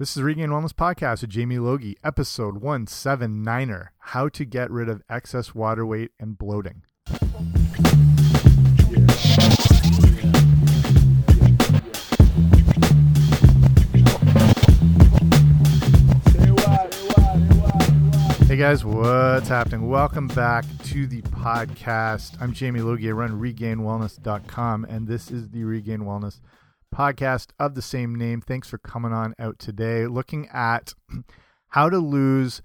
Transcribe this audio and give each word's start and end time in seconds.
This 0.00 0.16
is 0.16 0.22
Regained 0.22 0.52
Wellness 0.52 0.72
Podcast 0.72 1.22
with 1.22 1.30
Jamie 1.30 1.58
Logie, 1.58 1.96
episode 2.04 2.62
179er 2.62 3.88
How 3.98 4.28
to 4.28 4.44
Get 4.44 4.70
Rid 4.70 4.88
of 4.88 5.02
Excess 5.10 5.56
Water 5.56 5.84
Weight 5.84 6.12
and 6.20 6.38
Bloating. 6.38 6.82
Hey 18.46 18.56
guys, 18.56 18.84
what's 18.84 19.48
happening? 19.48 19.88
Welcome 19.88 20.28
back 20.28 20.64
to 20.84 21.08
the 21.08 21.22
podcast. 21.22 22.40
I'm 22.40 22.52
Jamie 22.52 22.82
Logie. 22.82 23.08
I 23.08 23.12
run 23.14 23.40
regainedwellness.com, 23.40 24.84
and 24.84 25.08
this 25.08 25.32
is 25.32 25.48
the 25.48 25.64
Regained 25.64 26.04
Wellness 26.04 26.38
podcast 26.38 26.67
of 27.58 27.74
the 27.74 27.82
same 27.82 28.14
name. 28.14 28.40
Thanks 28.40 28.68
for 28.68 28.78
coming 28.78 29.12
on 29.12 29.34
out 29.38 29.58
today, 29.58 30.06
looking 30.06 30.48
at 30.52 30.94
how 31.68 31.88
to 31.88 31.98
lose 31.98 32.62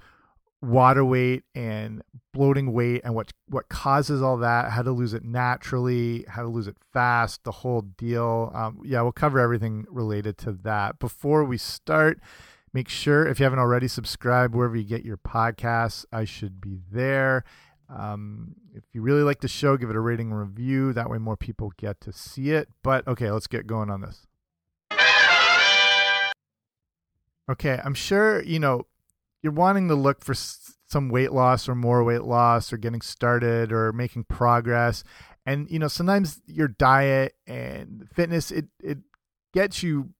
water 0.61 1.03
weight 1.03 1.43
and 1.53 2.01
bloating 2.31 2.71
weight 2.71 3.01
and 3.03 3.13
what 3.13 3.33
what 3.49 3.67
causes 3.67 4.21
all 4.21 4.37
that 4.37 4.71
how 4.71 4.81
to 4.81 4.93
lose 4.93 5.13
it 5.13 5.25
naturally 5.25 6.23
how 6.29 6.41
to 6.41 6.47
lose 6.47 6.67
it 6.67 6.77
fast 6.93 7.43
the 7.43 7.51
whole 7.51 7.81
deal. 7.81 8.49
Um, 8.55 8.79
yeah 8.85 9.01
we'll 9.01 9.11
cover 9.11 9.39
everything 9.39 9.85
related 9.89 10.37
to 10.39 10.53
that. 10.63 10.99
Before 10.99 11.43
we 11.43 11.57
start 11.57 12.19
make 12.71 12.87
sure 12.87 13.27
if 13.27 13.39
you 13.39 13.43
haven't 13.43 13.59
already 13.59 13.89
subscribe 13.89 14.55
wherever 14.55 14.75
you 14.75 14.85
get 14.85 15.03
your 15.03 15.17
podcasts. 15.17 16.05
I 16.13 16.23
should 16.23 16.61
be 16.61 16.79
there 16.91 17.43
um, 17.89 18.55
if 18.73 18.83
you 18.93 19.01
really 19.01 19.23
like 19.23 19.41
the 19.41 19.47
show, 19.47 19.77
give 19.77 19.89
it 19.89 19.95
a 19.95 19.99
rating 19.99 20.31
and 20.31 20.39
review. 20.39 20.93
That 20.93 21.09
way, 21.09 21.17
more 21.17 21.37
people 21.37 21.71
get 21.77 22.01
to 22.01 22.13
see 22.13 22.51
it. 22.51 22.69
But 22.83 23.07
okay, 23.07 23.31
let's 23.31 23.47
get 23.47 23.67
going 23.67 23.89
on 23.89 24.01
this. 24.01 24.27
Okay, 27.49 27.79
I'm 27.83 27.93
sure 27.93 28.41
you 28.43 28.59
know 28.59 28.87
you're 29.41 29.51
wanting 29.51 29.89
to 29.89 29.95
look 29.95 30.23
for 30.23 30.33
some 30.33 31.09
weight 31.09 31.33
loss 31.33 31.67
or 31.67 31.75
more 31.75 32.03
weight 32.03 32.23
loss 32.23 32.71
or 32.71 32.77
getting 32.77 33.01
started 33.01 33.71
or 33.71 33.91
making 33.91 34.23
progress. 34.25 35.03
And 35.45 35.69
you 35.69 35.77
know, 35.79 35.89
sometimes 35.89 36.41
your 36.45 36.69
diet 36.69 37.35
and 37.45 38.07
fitness 38.13 38.49
it 38.49 38.67
it 38.81 38.99
gets 39.53 39.83
you 39.83 40.11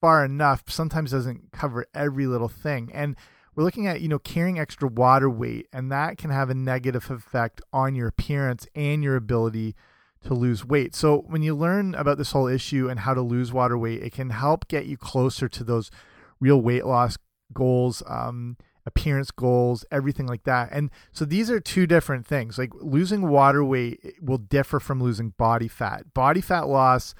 far 0.00 0.24
enough, 0.24 0.64
sometimes 0.68 1.10
doesn't 1.10 1.52
cover 1.52 1.86
every 1.94 2.26
little 2.26 2.48
thing. 2.48 2.90
And 2.92 3.16
we're 3.58 3.64
looking 3.64 3.88
at 3.88 4.00
you 4.00 4.06
know 4.06 4.20
carrying 4.20 4.56
extra 4.56 4.86
water 4.86 5.28
weight 5.28 5.66
and 5.72 5.90
that 5.90 6.16
can 6.16 6.30
have 6.30 6.48
a 6.48 6.54
negative 6.54 7.10
effect 7.10 7.60
on 7.72 7.96
your 7.96 8.06
appearance 8.06 8.68
and 8.76 9.02
your 9.02 9.16
ability 9.16 9.74
to 10.22 10.32
lose 10.32 10.64
weight. 10.64 10.94
So 10.94 11.24
when 11.26 11.42
you 11.42 11.56
learn 11.56 11.96
about 11.96 12.18
this 12.18 12.30
whole 12.30 12.46
issue 12.46 12.88
and 12.88 13.00
how 13.00 13.14
to 13.14 13.20
lose 13.20 13.52
water 13.52 13.76
weight 13.76 14.00
it 14.00 14.12
can 14.12 14.30
help 14.30 14.68
get 14.68 14.86
you 14.86 14.96
closer 14.96 15.48
to 15.48 15.64
those 15.64 15.90
real 16.38 16.60
weight 16.60 16.86
loss 16.86 17.18
goals 17.52 18.00
um, 18.06 18.56
appearance 18.86 19.32
goals 19.32 19.84
everything 19.90 20.28
like 20.28 20.44
that. 20.44 20.68
And 20.70 20.92
so 21.10 21.24
these 21.24 21.50
are 21.50 21.58
two 21.58 21.88
different 21.88 22.28
things. 22.28 22.58
Like 22.58 22.70
losing 22.74 23.26
water 23.26 23.64
weight 23.64 24.14
will 24.22 24.38
differ 24.38 24.78
from 24.78 25.02
losing 25.02 25.30
body 25.30 25.66
fat. 25.66 26.14
Body 26.14 26.40
fat 26.40 26.68
loss 26.68 27.12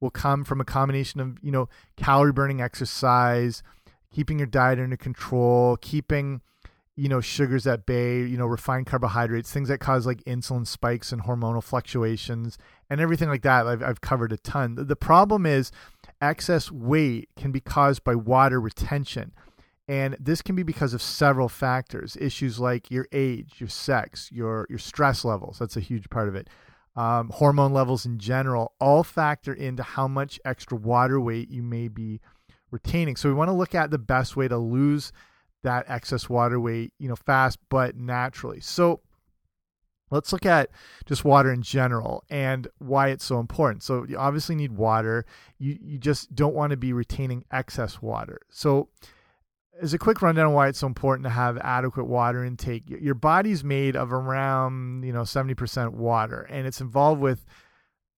will 0.00 0.08
come 0.08 0.44
from 0.44 0.62
a 0.62 0.64
combination 0.64 1.20
of 1.20 1.36
you 1.42 1.52
know 1.52 1.68
calorie 1.98 2.32
burning 2.32 2.62
exercise 2.62 3.62
keeping 4.14 4.38
your 4.38 4.46
diet 4.46 4.78
under 4.78 4.96
control, 4.96 5.76
keeping 5.76 6.40
you 6.96 7.08
know 7.08 7.20
sugars 7.20 7.66
at 7.66 7.84
bay, 7.84 8.18
you 8.18 8.38
know 8.38 8.46
refined 8.46 8.86
carbohydrates, 8.86 9.52
things 9.52 9.68
that 9.68 9.80
cause 9.80 10.06
like 10.06 10.22
insulin 10.24 10.66
spikes 10.66 11.12
and 11.12 11.24
hormonal 11.24 11.62
fluctuations 11.62 12.56
and 12.88 13.00
everything 13.00 13.28
like 13.28 13.42
that. 13.42 13.66
I've 13.66 13.82
I've 13.82 14.00
covered 14.00 14.32
a 14.32 14.36
ton. 14.38 14.76
The 14.76 14.96
problem 14.96 15.44
is 15.44 15.72
excess 16.20 16.70
weight 16.70 17.28
can 17.36 17.50
be 17.52 17.60
caused 17.60 18.04
by 18.04 18.14
water 18.14 18.60
retention. 18.60 19.32
And 19.86 20.16
this 20.18 20.40
can 20.40 20.56
be 20.56 20.62
because 20.62 20.94
of 20.94 21.02
several 21.02 21.50
factors, 21.50 22.16
issues 22.18 22.58
like 22.58 22.90
your 22.90 23.06
age, 23.12 23.56
your 23.58 23.68
sex, 23.68 24.30
your 24.32 24.66
your 24.70 24.78
stress 24.78 25.24
levels. 25.24 25.58
That's 25.58 25.76
a 25.76 25.80
huge 25.80 26.08
part 26.08 26.28
of 26.28 26.36
it. 26.36 26.48
Um, 26.96 27.30
hormone 27.34 27.72
levels 27.72 28.06
in 28.06 28.18
general 28.18 28.72
all 28.80 29.02
factor 29.02 29.52
into 29.52 29.82
how 29.82 30.06
much 30.06 30.38
extra 30.44 30.78
water 30.78 31.20
weight 31.20 31.50
you 31.50 31.60
may 31.60 31.88
be 31.88 32.20
retaining. 32.74 33.16
So 33.16 33.28
we 33.30 33.34
want 33.34 33.48
to 33.48 33.54
look 33.54 33.74
at 33.74 33.90
the 33.90 33.98
best 33.98 34.36
way 34.36 34.48
to 34.48 34.58
lose 34.58 35.12
that 35.62 35.86
excess 35.88 36.28
water 36.28 36.60
weight, 36.60 36.92
you 36.98 37.08
know, 37.08 37.16
fast 37.16 37.58
but 37.70 37.96
naturally. 37.96 38.60
So 38.60 39.00
let's 40.10 40.32
look 40.32 40.44
at 40.44 40.70
just 41.06 41.24
water 41.24 41.50
in 41.52 41.62
general 41.62 42.22
and 42.28 42.68
why 42.78 43.08
it's 43.08 43.24
so 43.24 43.40
important. 43.40 43.82
So 43.82 44.04
you 44.06 44.18
obviously 44.18 44.54
need 44.54 44.72
water. 44.72 45.24
You 45.58 45.78
you 45.80 45.98
just 45.98 46.34
don't 46.34 46.54
want 46.54 46.72
to 46.72 46.76
be 46.76 46.92
retaining 46.92 47.44
excess 47.50 48.02
water. 48.02 48.40
So 48.50 48.88
as 49.80 49.94
a 49.94 49.98
quick 49.98 50.22
rundown 50.22 50.46
on 50.46 50.52
why 50.52 50.68
it's 50.68 50.78
so 50.78 50.86
important 50.86 51.24
to 51.24 51.30
have 51.30 51.58
adequate 51.58 52.04
water 52.04 52.44
intake, 52.44 52.84
your 52.88 53.14
body's 53.14 53.64
made 53.64 53.96
of 53.96 54.12
around, 54.12 55.04
you 55.04 55.12
know, 55.12 55.22
70% 55.22 55.94
water 55.94 56.42
and 56.50 56.66
it's 56.66 56.80
involved 56.80 57.20
with 57.20 57.44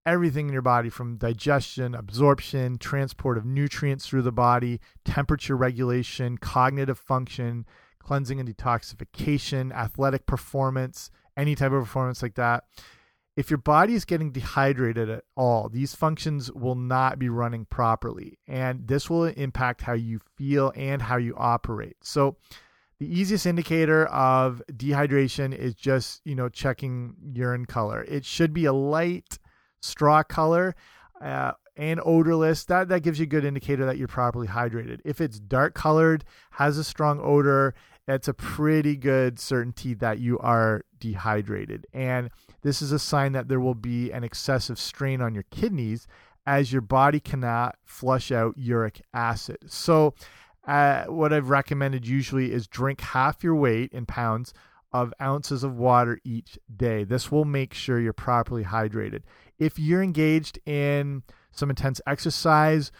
everything 0.05 0.47
in 0.47 0.53
your 0.53 0.61
body 0.61 0.89
from 0.89 1.17
digestion, 1.17 1.95
absorption, 1.95 2.77
transport 2.77 3.37
of 3.37 3.45
nutrients 3.45 4.07
through 4.07 4.21
the 4.21 4.31
body, 4.31 4.79
temperature 5.03 5.57
regulation, 5.57 6.37
cognitive 6.37 6.99
function, 6.99 7.65
cleansing 7.99 8.39
and 8.39 8.55
detoxification, 8.55 9.73
athletic 9.73 10.25
performance, 10.25 11.09
any 11.35 11.55
type 11.55 11.71
of 11.71 11.83
performance 11.83 12.21
like 12.21 12.35
that. 12.35 12.65
If 13.35 13.49
your 13.49 13.57
body 13.57 13.95
is 13.95 14.05
getting 14.05 14.31
dehydrated 14.31 15.09
at 15.09 15.25
all, 15.35 15.67
these 15.67 15.93
functions 15.93 16.49
will 16.51 16.75
not 16.75 17.19
be 17.19 17.27
running 17.27 17.65
properly. 17.65 18.39
And 18.47 18.87
this 18.87 19.09
will 19.09 19.25
impact 19.25 19.81
how 19.81 19.93
you 19.93 20.21
feel 20.37 20.71
and 20.75 21.01
how 21.01 21.17
you 21.17 21.35
operate. 21.35 21.97
So, 22.01 22.37
the 22.97 23.19
easiest 23.19 23.45
indicator 23.45 24.05
of 24.05 24.61
dehydration 24.71 25.53
is 25.53 25.75
just, 25.75 26.21
you 26.23 26.33
know, 26.33 26.47
checking 26.47 27.15
urine 27.33 27.65
color. 27.65 28.03
It 28.03 28.23
should 28.23 28.53
be 28.53 28.63
a 28.63 28.71
light 28.71 29.37
straw 29.85 30.23
color 30.23 30.75
uh, 31.21 31.51
and 31.77 32.01
odorless, 32.05 32.65
that, 32.65 32.89
that 32.89 33.01
gives 33.01 33.19
you 33.19 33.23
a 33.23 33.27
good 33.27 33.45
indicator 33.45 33.85
that 33.85 33.97
you're 33.97 34.07
properly 34.07 34.47
hydrated. 34.47 34.99
If 35.05 35.21
it's 35.21 35.39
dark 35.39 35.73
colored, 35.73 36.23
has 36.51 36.77
a 36.77 36.83
strong 36.83 37.19
odor, 37.21 37.73
it's 38.07 38.27
a 38.27 38.33
pretty 38.33 38.95
good 38.95 39.39
certainty 39.39 39.93
that 39.95 40.19
you 40.19 40.37
are 40.39 40.83
dehydrated. 40.99 41.87
And 41.93 42.29
this 42.61 42.81
is 42.81 42.91
a 42.91 42.99
sign 42.99 43.33
that 43.33 43.47
there 43.47 43.59
will 43.59 43.75
be 43.75 44.11
an 44.11 44.23
excessive 44.23 44.79
strain 44.79 45.21
on 45.21 45.33
your 45.33 45.45
kidneys 45.51 46.07
as 46.45 46.71
your 46.71 46.81
body 46.81 47.19
cannot 47.19 47.75
flush 47.83 48.31
out 48.31 48.57
uric 48.57 49.01
acid. 49.13 49.57
So, 49.67 50.13
uh, 50.67 51.05
what 51.05 51.31
I've 51.31 51.49
recommended 51.49 52.07
usually 52.07 52.51
is 52.51 52.67
drink 52.67 53.01
half 53.01 53.43
your 53.43 53.55
weight 53.55 53.91
in 53.91 54.07
pounds 54.07 54.51
of 55.01 55.13
ounces 55.21 55.63
of 55.63 55.77
water 55.77 56.19
each 56.23 56.57
day. 56.75 57.03
This 57.03 57.31
will 57.31 57.45
make 57.45 57.73
sure 57.73 57.99
you're 57.99 58.13
properly 58.13 58.63
hydrated 58.63 59.21
if 59.59 59.79
you're 59.79 60.03
engaged 60.03 60.59
in 60.65 61.23
some 61.51 61.69
intense 61.69 62.01
exercise 62.05 62.91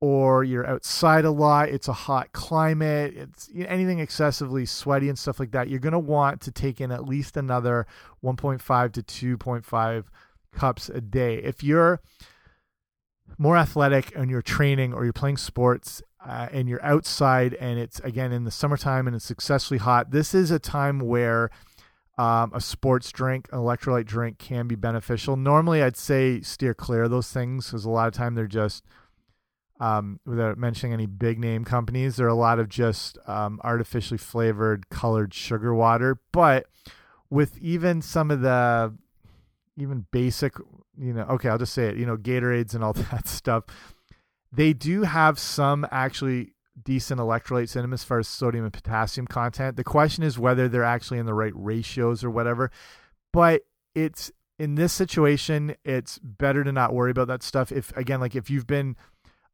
or 0.00 0.44
you're 0.44 0.66
outside 0.66 1.24
a 1.24 1.30
lot, 1.30 1.68
it's 1.68 1.88
a 1.88 1.92
hot 1.92 2.32
climate, 2.32 3.14
it's 3.16 3.50
anything 3.66 3.98
excessively 3.98 4.64
sweaty 4.64 5.08
and 5.08 5.18
stuff 5.18 5.40
like 5.40 5.50
that, 5.50 5.68
you're 5.68 5.80
going 5.80 5.92
to 5.92 5.98
want 5.98 6.40
to 6.40 6.52
take 6.52 6.80
in 6.80 6.92
at 6.92 7.04
least 7.04 7.36
another 7.36 7.84
1.5 8.22 8.92
to 8.92 9.36
2.5 9.36 10.04
cups 10.52 10.88
a 10.88 11.00
day. 11.00 11.38
If 11.38 11.64
you're 11.64 12.00
more 13.38 13.56
athletic 13.56 14.14
and 14.14 14.30
you're 14.30 14.40
training 14.40 14.94
or 14.94 15.02
you're 15.02 15.12
playing 15.12 15.36
sports 15.36 16.00
uh, 16.28 16.48
and 16.52 16.68
you're 16.68 16.84
outside 16.84 17.54
and 17.54 17.78
it's 17.78 18.00
again 18.00 18.32
in 18.32 18.44
the 18.44 18.50
summertime 18.50 19.06
and 19.06 19.16
it's 19.16 19.24
successfully 19.24 19.78
hot, 19.78 20.10
this 20.10 20.34
is 20.34 20.50
a 20.50 20.58
time 20.58 21.00
where 21.00 21.50
um, 22.18 22.50
a 22.52 22.60
sports 22.60 23.10
drink, 23.12 23.48
an 23.52 23.60
electrolyte 23.60 24.04
drink 24.04 24.38
can 24.38 24.66
be 24.66 24.74
beneficial. 24.74 25.36
Normally, 25.36 25.82
I'd 25.82 25.96
say 25.96 26.40
steer 26.40 26.74
clear 26.74 27.04
of 27.04 27.10
those 27.10 27.30
things 27.30 27.66
because 27.66 27.84
a 27.84 27.90
lot 27.90 28.08
of 28.08 28.14
time 28.14 28.34
they're 28.34 28.46
just, 28.46 28.84
um, 29.80 30.18
without 30.26 30.58
mentioning 30.58 30.92
any 30.92 31.06
big 31.06 31.38
name 31.38 31.64
companies, 31.64 32.16
there 32.16 32.26
are 32.26 32.30
a 32.30 32.34
lot 32.34 32.58
of 32.58 32.68
just 32.68 33.18
um, 33.26 33.60
artificially 33.62 34.18
flavored 34.18 34.90
colored 34.90 35.32
sugar 35.32 35.72
water. 35.72 36.18
But 36.32 36.66
with 37.30 37.56
even 37.58 38.02
some 38.02 38.32
of 38.32 38.40
the 38.40 38.92
even 39.76 40.06
basic, 40.10 40.54
you 40.98 41.12
know, 41.12 41.22
okay, 41.22 41.48
I'll 41.48 41.58
just 41.58 41.72
say 41.72 41.86
it, 41.86 41.96
you 41.96 42.04
know, 42.04 42.16
Gatorades 42.16 42.74
and 42.74 42.82
all 42.82 42.92
that 43.12 43.28
stuff, 43.28 43.64
they 44.52 44.72
do 44.72 45.02
have 45.02 45.38
some 45.38 45.86
actually 45.90 46.52
decent 46.82 47.20
electrolytes 47.20 47.76
in 47.76 47.82
them 47.82 47.92
as 47.92 48.04
far 48.04 48.18
as 48.18 48.28
sodium 48.28 48.64
and 48.64 48.72
potassium 48.72 49.26
content. 49.26 49.76
The 49.76 49.84
question 49.84 50.22
is 50.24 50.38
whether 50.38 50.68
they're 50.68 50.84
actually 50.84 51.18
in 51.18 51.26
the 51.26 51.34
right 51.34 51.52
ratios 51.54 52.22
or 52.22 52.30
whatever. 52.30 52.70
But 53.32 53.62
it's 53.94 54.30
in 54.58 54.74
this 54.74 54.92
situation, 54.92 55.74
it's 55.84 56.18
better 56.18 56.64
to 56.64 56.72
not 56.72 56.94
worry 56.94 57.10
about 57.10 57.28
that 57.28 57.42
stuff. 57.42 57.72
If 57.72 57.96
again, 57.96 58.20
like 58.20 58.34
if 58.34 58.50
you've 58.50 58.66
been, 58.66 58.96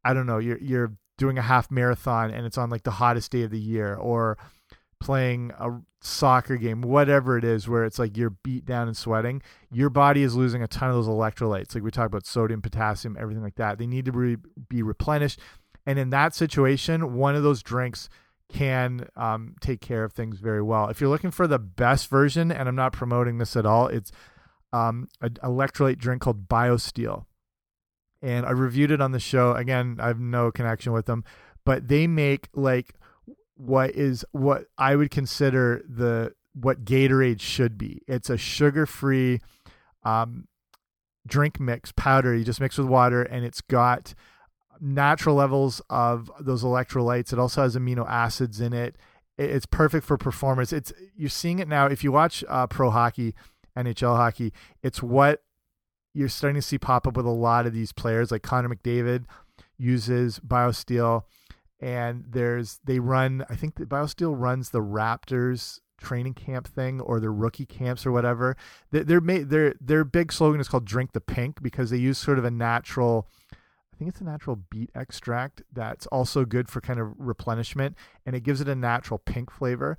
I 0.03 0.13
don't 0.13 0.25
know, 0.27 0.37
you're 0.37 0.59
you're 0.59 0.93
doing 1.17 1.37
a 1.37 1.41
half 1.41 1.71
marathon 1.71 2.31
and 2.31 2.45
it's 2.45 2.57
on 2.57 2.69
like 2.69 2.83
the 2.83 2.91
hottest 2.91 3.31
day 3.31 3.43
of 3.43 3.51
the 3.51 3.59
year, 3.59 3.95
or 3.95 4.37
playing 4.99 5.51
a 5.59 5.79
soccer 6.01 6.57
game, 6.57 6.81
whatever 6.81 7.37
it 7.37 7.43
is, 7.43 7.67
where 7.67 7.83
it's 7.83 7.99
like 7.99 8.17
you're 8.17 8.29
beat 8.29 8.65
down 8.65 8.87
and 8.87 8.95
sweating, 8.95 9.41
your 9.71 9.89
body 9.89 10.23
is 10.23 10.35
losing 10.35 10.61
a 10.63 10.67
ton 10.67 10.89
of 10.89 10.95
those 10.95 11.07
electrolytes. 11.07 11.75
Like 11.75 11.83
we 11.83 11.91
talk 11.91 12.07
about 12.07 12.25
sodium, 12.25 12.61
potassium, 12.61 13.17
everything 13.19 13.43
like 13.43 13.55
that. 13.55 13.77
They 13.77 13.87
need 13.87 14.05
to 14.05 14.11
be, 14.11 14.37
be 14.69 14.81
replenished 14.81 15.39
And 15.85 15.99
in 15.99 16.09
that 16.09 16.33
situation, 16.33 17.13
one 17.15 17.35
of 17.35 17.43
those 17.43 17.61
drinks 17.61 18.09
can 18.51 19.07
um, 19.15 19.55
take 19.59 19.81
care 19.81 20.03
of 20.03 20.13
things 20.13 20.39
very 20.39 20.61
well. 20.61 20.89
If 20.89 20.99
you're 20.99 21.09
looking 21.09 21.31
for 21.31 21.47
the 21.47 21.59
best 21.59 22.09
version, 22.09 22.51
and 22.51 22.67
I'm 22.67 22.75
not 22.75 22.93
promoting 22.93 23.37
this 23.37 23.55
at 23.55 23.65
all, 23.65 23.87
it's 23.87 24.11
um, 24.73 25.07
an 25.21 25.37
electrolyte 25.43 25.97
drink 25.97 26.21
called 26.21 26.47
BioSteel. 26.47 27.25
And 28.21 28.45
I 28.45 28.51
reviewed 28.51 28.91
it 28.91 29.01
on 29.01 29.11
the 29.11 29.19
show. 29.19 29.53
Again, 29.53 29.97
I 29.99 30.07
have 30.07 30.19
no 30.19 30.51
connection 30.51 30.93
with 30.93 31.05
them, 31.05 31.23
but 31.65 31.87
they 31.87 32.07
make 32.07 32.49
like 32.53 32.95
what 33.55 33.91
is 33.91 34.25
what 34.31 34.65
I 34.77 34.95
would 34.95 35.11
consider 35.11 35.83
the 35.87 36.33
what 36.53 36.85
Gatorade 36.85 37.41
should 37.41 37.77
be. 37.77 38.01
It's 38.07 38.29
a 38.29 38.37
sugar-free 38.37 39.41
um, 40.03 40.47
drink 41.27 41.59
mix 41.59 41.91
powder. 41.91 42.33
You 42.33 42.45
just 42.45 42.61
mix 42.61 42.77
with 42.77 42.87
water, 42.87 43.23
and 43.23 43.43
it's 43.43 43.61
got 43.61 44.13
natural 44.79 45.35
levels 45.35 45.81
of 45.89 46.31
those 46.39 46.63
electrolytes. 46.63 47.33
It 47.33 47.39
also 47.39 47.61
has 47.61 47.75
amino 47.75 48.07
acids 48.09 48.61
in 48.61 48.73
it. 48.73 48.95
It's 49.37 49.65
perfect 49.65 50.05
for 50.05 50.17
performance. 50.17 50.71
It's 50.71 50.93
you're 51.15 51.29
seeing 51.29 51.59
it 51.59 51.67
now. 51.67 51.87
If 51.87 52.03
you 52.03 52.11
watch 52.11 52.43
uh, 52.47 52.67
pro 52.67 52.89
hockey, 52.89 53.35
NHL 53.77 54.15
hockey, 54.15 54.53
it's 54.81 55.03
what 55.03 55.43
you're 56.13 56.29
starting 56.29 56.55
to 56.55 56.61
see 56.61 56.77
pop 56.77 57.05
up 57.05 57.17
with 57.17 57.25
a 57.25 57.31
lot 57.31 57.65
of 57.65 57.73
these 57.73 57.91
players. 57.91 58.31
Like 58.31 58.43
Connor 58.43 58.69
McDavid 58.69 59.25
uses 59.77 60.39
BioSteel, 60.39 61.23
and 61.79 62.25
there's 62.27 62.79
they 62.83 62.99
run. 62.99 63.45
I 63.49 63.55
think 63.55 63.75
the 63.75 63.85
BioSteel 63.85 64.33
runs 64.37 64.69
the 64.69 64.81
Raptors 64.81 65.79
training 65.97 66.33
camp 66.33 66.67
thing 66.67 66.99
or 67.01 67.19
their 67.19 67.31
rookie 67.31 67.65
camps 67.65 68.05
or 68.05 68.11
whatever. 68.11 68.55
Their 68.91 69.19
their 69.19 69.75
their 69.79 70.03
big 70.03 70.31
slogan 70.31 70.61
is 70.61 70.67
called 70.67 70.85
"Drink 70.85 71.13
the 71.13 71.21
Pink" 71.21 71.61
because 71.61 71.89
they 71.89 71.97
use 71.97 72.17
sort 72.17 72.39
of 72.39 72.45
a 72.45 72.51
natural 72.51 73.27
I 73.95 73.97
think 73.97 74.09
it's 74.09 74.19
a 74.19 74.25
natural 74.25 74.57
beet 74.69 74.89
extract 74.93 75.61
that's 75.71 76.05
also 76.07 76.43
good 76.43 76.67
for 76.67 76.81
kind 76.81 76.99
of 76.99 77.13
replenishment 77.17 77.95
and 78.25 78.35
it 78.35 78.43
gives 78.43 78.59
it 78.59 78.67
a 78.67 78.75
natural 78.75 79.19
pink 79.19 79.49
flavor. 79.49 79.97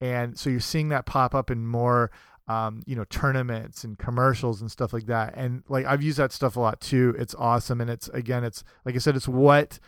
And 0.00 0.38
so 0.38 0.48
you're 0.48 0.60
seeing 0.60 0.88
that 0.88 1.04
pop 1.04 1.34
up 1.34 1.50
in 1.50 1.66
more 1.66 2.10
um, 2.46 2.82
you 2.86 2.94
know, 2.94 3.04
tournaments 3.04 3.84
and 3.84 3.98
commercials 3.98 4.60
and 4.60 4.70
stuff 4.70 4.92
like 4.92 5.06
that. 5.06 5.34
And 5.34 5.62
like 5.68 5.86
I've 5.86 6.02
used 6.02 6.18
that 6.18 6.32
stuff 6.32 6.56
a 6.56 6.60
lot 6.60 6.80
too. 6.80 7.14
It's 7.18 7.34
awesome. 7.34 7.80
And 7.80 7.90
it's 7.90 8.08
again, 8.08 8.44
it's 8.44 8.64
like 8.84 8.94
I 8.94 8.98
said, 8.98 9.16
it's 9.16 9.28
what 9.28 9.78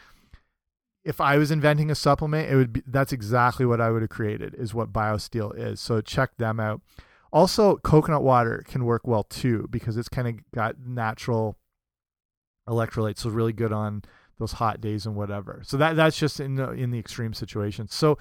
if 1.06 1.20
I 1.20 1.38
was 1.38 1.53
inventing 1.53 1.88
a 1.88 1.94
supplement, 1.94 2.50
it 2.50 2.56
would 2.56 2.73
be 2.73 2.82
that's 2.85 3.12
exactly 3.12 3.64
what 3.64 3.81
I 3.81 3.91
would 3.91 4.03
have 4.03 4.11
created 4.11 4.55
is 4.58 4.75
what 4.75 4.93
BioSteel 4.93 5.56
is. 5.56 5.81
So 5.81 6.00
check 6.00 6.37
them 6.37 6.58
out. 6.58 6.82
Also, 7.32 7.76
coconut 7.76 8.25
water 8.25 8.64
can 8.67 8.85
work 8.85 9.06
well 9.06 9.23
too 9.23 9.69
because 9.70 9.97
it's 9.97 10.08
kind 10.08 10.26
of 10.26 10.35
got 10.53 10.81
natural 10.85 11.56
electrolytes, 12.69 13.19
so 13.19 13.31
really 13.31 13.53
good 13.53 13.73
on 13.73 14.03
those 14.41 14.53
hot 14.53 14.81
days 14.81 15.06
and 15.06 15.14
whatever. 15.14 15.62
So 15.64 15.76
that 15.76 15.94
that's 15.94 16.19
just 16.19 16.41
in 16.41 16.56
the 16.56 16.73
in 16.73 16.91
the 16.91 16.99
extreme 16.99 17.35
situation. 17.35 17.87
So 17.87 18.19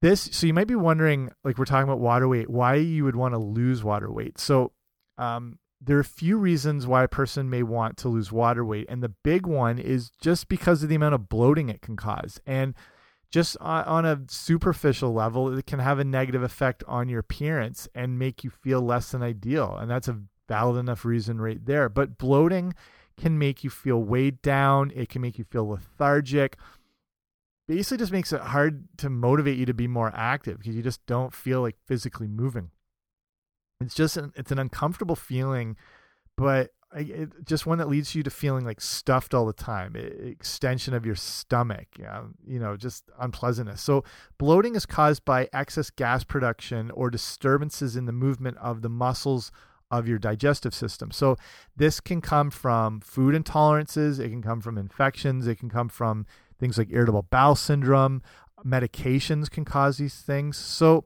this 0.00 0.28
so 0.32 0.46
you 0.46 0.54
might 0.54 0.68
be 0.68 0.76
wondering 0.76 1.30
like 1.42 1.58
we're 1.58 1.64
talking 1.64 1.88
about 1.88 1.98
water 1.98 2.28
weight, 2.28 2.48
why 2.48 2.76
you 2.76 3.02
would 3.04 3.16
want 3.16 3.34
to 3.34 3.38
lose 3.38 3.82
water 3.82 4.10
weight. 4.10 4.38
So 4.38 4.70
um 5.18 5.58
there 5.80 5.96
are 5.96 6.00
a 6.00 6.04
few 6.04 6.38
reasons 6.38 6.86
why 6.86 7.04
a 7.04 7.08
person 7.08 7.48
may 7.48 7.62
want 7.62 7.96
to 7.98 8.08
lose 8.08 8.32
water 8.32 8.64
weight 8.64 8.86
and 8.88 9.02
the 9.02 9.08
big 9.08 9.46
one 9.46 9.78
is 9.78 10.10
just 10.20 10.48
because 10.48 10.82
of 10.82 10.88
the 10.88 10.96
amount 10.96 11.14
of 11.14 11.28
bloating 11.28 11.68
it 11.68 11.82
can 11.82 11.96
cause. 11.96 12.40
And 12.46 12.74
just 13.30 13.56
on, 13.60 14.04
a 14.06 14.20
superficial 14.28 15.12
level, 15.12 15.56
it 15.56 15.66
can 15.66 15.80
have 15.80 15.98
a 15.98 16.04
negative 16.04 16.42
effect 16.42 16.82
on 16.88 17.08
your 17.08 17.20
appearance 17.20 17.86
and 17.94 18.18
make 18.18 18.42
you 18.42 18.50
feel 18.50 18.80
less 18.80 19.10
than 19.10 19.22
ideal. 19.22 19.76
And 19.76 19.90
that's 19.90 20.08
a 20.08 20.20
valid 20.48 20.78
enough 20.78 21.04
reason 21.04 21.40
right 21.40 21.64
there. 21.64 21.88
But 21.88 22.16
bloating 22.16 22.74
can 23.18 23.38
make 23.38 23.62
you 23.62 23.70
feel 23.70 24.02
weighed 24.02 24.40
down. 24.40 24.92
It 24.94 25.10
can 25.10 25.20
make 25.20 25.38
you 25.38 25.44
feel 25.44 25.68
lethargic. 25.68 26.56
Basically, 27.66 27.98
just 27.98 28.12
makes 28.12 28.32
it 28.32 28.40
hard 28.40 28.88
to 28.96 29.10
motivate 29.10 29.58
you 29.58 29.66
to 29.66 29.74
be 29.74 29.86
more 29.86 30.10
active 30.14 30.58
because 30.58 30.74
you 30.74 30.82
just 30.82 31.04
don't 31.04 31.34
feel 31.34 31.60
like 31.60 31.76
physically 31.86 32.28
moving. 32.28 32.70
It's 33.80 33.94
just 33.94 34.16
an, 34.16 34.32
it's 34.36 34.50
an 34.50 34.58
uncomfortable 34.58 35.16
feeling, 35.16 35.76
but 36.36 36.72
it, 36.94 37.44
just 37.44 37.66
one 37.66 37.78
that 37.78 37.88
leads 37.88 38.14
you 38.14 38.22
to 38.22 38.30
feeling 38.30 38.64
like 38.64 38.80
stuffed 38.80 39.34
all 39.34 39.46
the 39.46 39.52
time. 39.52 39.94
It, 39.94 40.18
extension 40.20 40.94
of 40.94 41.06
your 41.06 41.14
stomach, 41.14 41.86
um, 42.08 42.34
you 42.46 42.58
know, 42.58 42.76
just 42.76 43.04
unpleasantness. 43.20 43.80
So 43.80 44.04
bloating 44.38 44.74
is 44.74 44.86
caused 44.86 45.24
by 45.24 45.48
excess 45.52 45.90
gas 45.90 46.24
production 46.24 46.90
or 46.90 47.10
disturbances 47.10 47.94
in 47.94 48.06
the 48.06 48.12
movement 48.12 48.56
of 48.58 48.82
the 48.82 48.88
muscles 48.88 49.52
of 49.90 50.08
your 50.08 50.18
digestive 50.18 50.74
system. 50.74 51.10
So 51.10 51.36
this 51.76 52.00
can 52.00 52.20
come 52.20 52.50
from 52.50 53.00
food 53.00 53.34
intolerances, 53.34 54.18
it 54.18 54.30
can 54.30 54.42
come 54.42 54.60
from 54.60 54.76
infections, 54.76 55.46
it 55.46 55.56
can 55.56 55.70
come 55.70 55.88
from 55.88 56.26
things 56.58 56.78
like 56.78 56.88
irritable 56.90 57.26
bowel 57.30 57.54
syndrome, 57.54 58.22
medications 58.66 59.50
can 59.50 59.64
cause 59.64 59.98
these 59.98 60.16
things. 60.16 60.56
So 60.56 61.04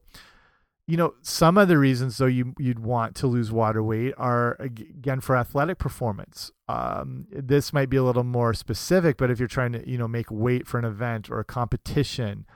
you 0.86 0.96
know, 0.96 1.14
some 1.22 1.56
of 1.58 1.68
the 1.68 1.78
reasons 1.78 2.18
though 2.18 2.26
you 2.26 2.54
you'd 2.58 2.80
want 2.80 3.14
to 3.16 3.26
lose 3.26 3.52
water 3.52 3.82
weight 3.82 4.14
are 4.18 4.56
again 4.58 5.20
for 5.20 5.36
athletic 5.36 5.78
performance. 5.78 6.50
Um, 6.68 7.26
this 7.30 7.72
might 7.72 7.90
be 7.90 7.96
a 7.96 8.02
little 8.02 8.24
more 8.24 8.52
specific, 8.54 9.16
but 9.16 9.30
if 9.30 9.38
you're 9.38 9.48
trying 9.48 9.72
to 9.72 9.88
you 9.88 9.98
know 9.98 10.08
make 10.08 10.30
weight 10.30 10.66
for 10.66 10.78
an 10.78 10.84
event 10.84 11.30
or 11.30 11.38
a 11.38 11.44
competition, 11.44 12.46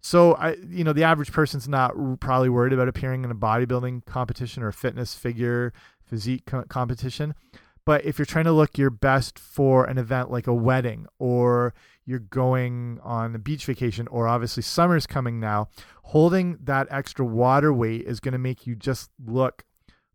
so 0.00 0.34
I, 0.34 0.56
you 0.68 0.84
know, 0.84 0.92
the 0.92 1.04
average 1.04 1.32
person's 1.32 1.68
not 1.68 1.94
probably 2.20 2.48
worried 2.48 2.72
about 2.72 2.88
appearing 2.88 3.24
in 3.24 3.30
a 3.30 3.34
bodybuilding 3.34 4.06
competition 4.06 4.62
or 4.62 4.72
fitness 4.72 5.14
figure 5.14 5.72
physique 6.02 6.46
co 6.46 6.62
competition. 6.64 7.34
But 7.84 8.04
if 8.04 8.18
you're 8.18 8.26
trying 8.26 8.44
to 8.44 8.52
look 8.52 8.78
your 8.78 8.90
best 8.90 9.38
for 9.38 9.84
an 9.84 9.98
event 9.98 10.30
like 10.30 10.46
a 10.46 10.54
wedding 10.54 11.06
or 11.18 11.74
you're 12.10 12.18
going 12.18 12.98
on 13.04 13.36
a 13.36 13.38
beach 13.38 13.64
vacation 13.64 14.08
or 14.08 14.26
obviously 14.26 14.64
summer's 14.64 15.06
coming 15.06 15.38
now, 15.38 15.68
holding 16.02 16.58
that 16.64 16.88
extra 16.90 17.24
water 17.24 17.72
weight 17.72 18.02
is 18.02 18.18
going 18.18 18.32
to 18.32 18.38
make 18.38 18.66
you 18.66 18.74
just 18.74 19.10
look 19.24 19.64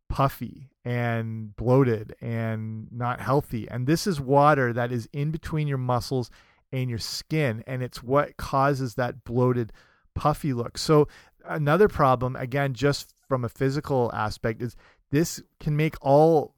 puffy 0.09 0.69
and 0.83 1.56
bloated 1.56 2.13
and 2.19 2.88
not 2.92 3.21
healthy. 3.21 3.69
And 3.71 3.88
this 3.88 4.06
is 4.06 4.19
water 4.19 4.74
that 4.74 4.92
is 4.92 5.07
in 5.13 5.31
between 5.31 5.69
your 5.69 5.77
muscles 5.77 6.30
and 6.74 6.89
your 6.89 7.00
skin 7.00 7.63
and 7.65 7.81
it's 7.81 8.03
what 8.03 8.36
causes 8.36 8.95
that 8.95 9.24
bloated 9.24 9.71
puffy 10.13 10.51
look 10.51 10.77
so 10.77 11.07
another 11.45 11.88
problem 11.88 12.36
again 12.36 12.74
just 12.74 13.13
from 13.27 13.45
a 13.45 13.50
physical 13.50 14.12
aspect 14.13 14.62
is 14.62 14.75
this 15.12 15.42
can 15.59 15.77
make 15.77 15.95
all 16.01 16.56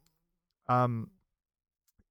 um 0.70 1.10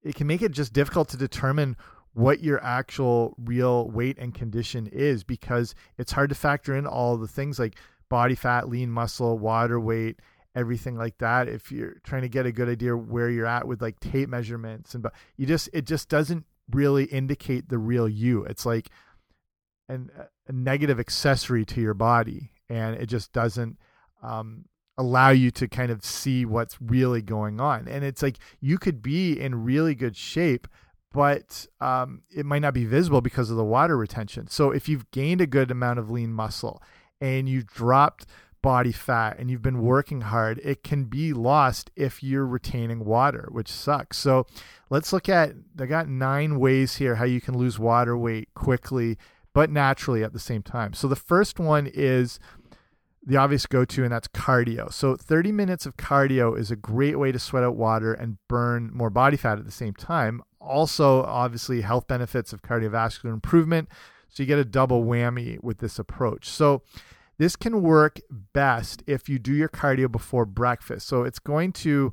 it 0.04 0.14
can 0.14 0.26
make 0.26 0.42
it 0.42 0.52
just 0.52 0.72
difficult 0.72 1.08
to 1.08 1.16
determine 1.16 1.76
what 2.16 2.42
your 2.42 2.62
actual 2.64 3.34
real 3.38 3.88
weight 3.90 4.16
and 4.18 4.34
condition 4.34 4.86
is 4.88 5.22
because 5.24 5.74
it's 5.98 6.12
hard 6.12 6.28
to 6.30 6.34
factor 6.34 6.74
in 6.74 6.86
all 6.86 7.16
the 7.16 7.28
things 7.28 7.58
like 7.58 7.76
body 8.08 8.34
fat 8.34 8.68
lean 8.68 8.90
muscle 8.90 9.38
water 9.38 9.78
weight 9.78 10.20
everything 10.54 10.96
like 10.96 11.18
that 11.18 11.48
if 11.48 11.70
you're 11.70 11.96
trying 12.04 12.22
to 12.22 12.28
get 12.28 12.46
a 12.46 12.52
good 12.52 12.68
idea 12.68 12.96
where 12.96 13.28
you're 13.28 13.46
at 13.46 13.66
with 13.66 13.82
like 13.82 14.00
tape 14.00 14.28
measurements 14.28 14.94
and 14.94 15.02
but 15.02 15.12
you 15.36 15.46
just 15.46 15.68
it 15.72 15.84
just 15.84 16.08
doesn't 16.08 16.44
really 16.70 17.04
indicate 17.04 17.68
the 17.68 17.78
real 17.78 18.08
you. 18.08 18.44
It's 18.44 18.66
like 18.66 18.90
an, 19.88 20.10
a 20.46 20.52
negative 20.52 20.98
accessory 20.98 21.64
to 21.66 21.80
your 21.80 21.94
body, 21.94 22.50
and 22.68 22.96
it 22.96 23.06
just 23.06 23.32
doesn't 23.32 23.78
um, 24.22 24.66
allow 24.98 25.30
you 25.30 25.50
to 25.52 25.68
kind 25.68 25.90
of 25.90 26.04
see 26.04 26.44
what's 26.44 26.80
really 26.80 27.22
going 27.22 27.60
on. 27.60 27.86
And 27.88 28.04
it's 28.04 28.22
like 28.22 28.38
you 28.60 28.78
could 28.78 29.02
be 29.02 29.38
in 29.38 29.64
really 29.64 29.94
good 29.94 30.16
shape, 30.16 30.66
but 31.16 31.66
um, 31.80 32.20
it 32.28 32.44
might 32.44 32.58
not 32.58 32.74
be 32.74 32.84
visible 32.84 33.22
because 33.22 33.50
of 33.50 33.56
the 33.56 33.64
water 33.64 33.96
retention. 33.96 34.48
So 34.48 34.70
if 34.70 34.86
you've 34.86 35.10
gained 35.12 35.40
a 35.40 35.46
good 35.46 35.70
amount 35.70 35.98
of 35.98 36.10
lean 36.10 36.30
muscle 36.30 36.82
and 37.22 37.48
you've 37.48 37.66
dropped 37.66 38.26
body 38.60 38.92
fat 38.92 39.38
and 39.38 39.50
you've 39.50 39.62
been 39.62 39.80
working 39.80 40.20
hard, 40.20 40.60
it 40.62 40.84
can 40.84 41.04
be 41.04 41.32
lost 41.32 41.90
if 41.96 42.22
you're 42.22 42.44
retaining 42.44 43.02
water, 43.02 43.48
which 43.50 43.72
sucks. 43.72 44.18
So 44.18 44.46
let's 44.90 45.10
look 45.10 45.26
at, 45.26 45.54
I 45.80 45.86
got 45.86 46.06
nine 46.06 46.60
ways 46.60 46.96
here 46.96 47.14
how 47.14 47.24
you 47.24 47.40
can 47.40 47.56
lose 47.56 47.78
water 47.78 48.14
weight 48.14 48.52
quickly, 48.52 49.16
but 49.54 49.70
naturally 49.70 50.22
at 50.22 50.34
the 50.34 50.38
same 50.38 50.62
time. 50.62 50.92
So 50.92 51.08
the 51.08 51.16
first 51.16 51.58
one 51.58 51.86
is 51.86 52.38
the 53.24 53.38
obvious 53.38 53.64
go 53.64 53.86
to, 53.86 54.04
and 54.04 54.12
that's 54.12 54.28
cardio. 54.28 54.92
So 54.92 55.16
30 55.16 55.50
minutes 55.50 55.86
of 55.86 55.96
cardio 55.96 56.58
is 56.58 56.70
a 56.70 56.76
great 56.76 57.18
way 57.18 57.32
to 57.32 57.38
sweat 57.38 57.64
out 57.64 57.74
water 57.74 58.12
and 58.12 58.36
burn 58.48 58.90
more 58.92 59.08
body 59.08 59.38
fat 59.38 59.58
at 59.58 59.64
the 59.64 59.70
same 59.70 59.94
time. 59.94 60.42
Also, 60.66 61.22
obviously, 61.22 61.80
health 61.80 62.06
benefits 62.06 62.52
of 62.52 62.62
cardiovascular 62.62 63.32
improvement. 63.32 63.88
So 64.28 64.42
you 64.42 64.46
get 64.46 64.58
a 64.58 64.64
double 64.64 65.04
whammy 65.04 65.62
with 65.62 65.78
this 65.78 65.98
approach. 65.98 66.48
So 66.48 66.82
this 67.38 67.56
can 67.56 67.82
work 67.82 68.20
best 68.30 69.02
if 69.06 69.28
you 69.28 69.38
do 69.38 69.54
your 69.54 69.68
cardio 69.68 70.10
before 70.10 70.44
breakfast. 70.44 71.06
So 71.06 71.22
it's 71.22 71.38
going 71.38 71.72
to 71.72 72.12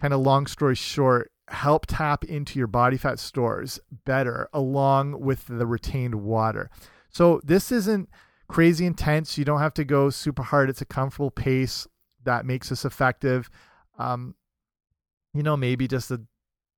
kind 0.00 0.12
of 0.12 0.20
long 0.20 0.46
story 0.46 0.74
short 0.74 1.30
help 1.48 1.86
tap 1.86 2.24
into 2.24 2.58
your 2.58 2.66
body 2.66 2.96
fat 2.96 3.18
stores 3.18 3.78
better 4.04 4.48
along 4.52 5.20
with 5.20 5.46
the 5.46 5.66
retained 5.66 6.14
water. 6.14 6.70
So 7.10 7.40
this 7.44 7.70
isn't 7.70 8.08
crazy 8.48 8.86
intense. 8.86 9.38
You 9.38 9.44
don't 9.44 9.60
have 9.60 9.74
to 9.74 9.84
go 9.84 10.10
super 10.10 10.42
hard. 10.42 10.70
It's 10.70 10.80
a 10.80 10.86
comfortable 10.86 11.30
pace 11.30 11.86
that 12.24 12.46
makes 12.46 12.70
this 12.70 12.84
effective. 12.84 13.50
Um, 13.98 14.34
you 15.32 15.42
know, 15.42 15.56
maybe 15.56 15.86
just 15.86 16.10
a 16.10 16.22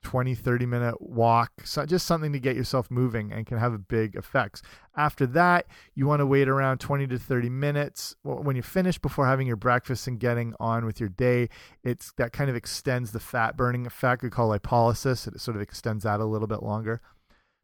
20, 0.07 0.37
30 0.37 0.67
minute 0.67 1.03
walk, 1.03 1.51
so 1.65 1.85
just 1.85 2.07
something 2.07 2.33
to 2.33 2.39
get 2.39 2.55
yourself 2.55 2.93
moving 2.93 3.33
and 3.33 3.45
can 3.45 3.59
have 3.59 3.75
a 3.75 3.79
big 3.79 4.15
effects. 4.15 4.63
After 4.97 5.27
that, 5.27 5.67
you 5.97 6.07
want 6.07 6.21
to 6.21 6.27
wait 6.27 6.49
around 6.49 6.79
20 6.79 7.09
to 7.09 7.19
30 7.19 7.51
minutes 7.51 8.15
when 8.23 8.55
you 8.55 8.63
finish 8.63 8.99
before 8.99 9.27
having 9.27 9.49
your 9.49 9.57
breakfast 9.57 10.07
and 10.07 10.21
getting 10.21 10.55
on 10.61 10.85
with 10.85 11.01
your 11.01 11.09
day. 11.09 11.49
It's 11.83 12.13
that 12.19 12.33
kind 12.33 12.49
of 12.49 12.55
extends 12.55 13.11
the 13.11 13.19
fat 13.19 13.57
burning 13.57 13.85
effect 13.85 14.23
we 14.23 14.31
call 14.31 14.57
lipolysis. 14.57 15.27
It 15.27 15.41
sort 15.41 15.57
of 15.57 15.61
extends 15.61 16.05
that 16.05 16.21
a 16.21 16.25
little 16.25 16.47
bit 16.47 16.63
longer. 16.63 17.01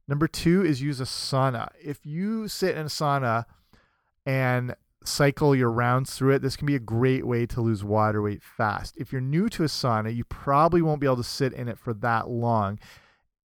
Number 0.09 0.27
two 0.27 0.65
is 0.65 0.83
use 0.83 1.01
a 1.01 1.05
sauna. 1.05 1.69
If 1.81 2.05
you 2.05 2.49
sit 2.49 2.75
in 2.77 2.87
a 2.87 2.87
sauna 2.87 3.45
and 4.27 4.75
cycle 5.09 5.55
your 5.55 5.71
rounds 5.71 6.15
through 6.15 6.35
it, 6.35 6.43
this 6.43 6.57
can 6.57 6.67
be 6.67 6.75
a 6.75 6.81
great 6.81 7.27
way 7.27 7.47
to 7.47 7.61
lose 7.61 7.85
water 7.85 8.23
weight 8.23 8.43
fast. 8.43 8.97
If 8.97 9.13
you're 9.13 9.21
new 9.21 9.49
to 9.51 9.65
a 9.65 9.67
sauna, 9.67 10.15
you 10.15 10.25
probably 10.25 10.83
won't 10.83 11.01
be 11.01 11.07
able 11.07 11.17
to 11.17 11.25
sit 11.25 11.53
in 11.53 11.69
it 11.69 11.79
for 11.79 11.95
that 11.95 12.29
long. 12.29 12.79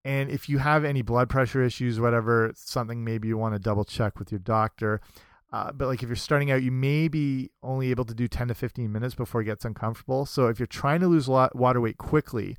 And 0.04 0.30
if 0.30 0.48
you 0.48 0.58
have 0.58 0.84
any 0.84 1.02
blood 1.02 1.28
pressure 1.28 1.62
issues, 1.62 1.98
whatever, 1.98 2.52
something 2.54 3.04
maybe 3.04 3.28
you 3.28 3.36
want 3.36 3.54
to 3.54 3.58
double 3.58 3.84
check 3.84 4.18
with 4.18 4.30
your 4.30 4.38
doctor. 4.38 5.00
Uh, 5.52 5.72
but 5.72 5.88
like 5.88 6.02
if 6.02 6.08
you're 6.08 6.16
starting 6.16 6.50
out, 6.50 6.62
you 6.62 6.70
may 6.70 7.08
be 7.08 7.50
only 7.62 7.90
able 7.90 8.04
to 8.04 8.14
do 8.14 8.28
10 8.28 8.48
to 8.48 8.54
15 8.54 8.92
minutes 8.92 9.14
before 9.14 9.40
it 9.40 9.46
gets 9.46 9.64
uncomfortable. 9.64 10.26
So 10.26 10.46
if 10.48 10.58
you're 10.58 10.66
trying 10.66 11.00
to 11.00 11.08
lose 11.08 11.26
a 11.26 11.32
lot 11.32 11.56
water 11.56 11.80
weight 11.80 11.98
quickly, 11.98 12.56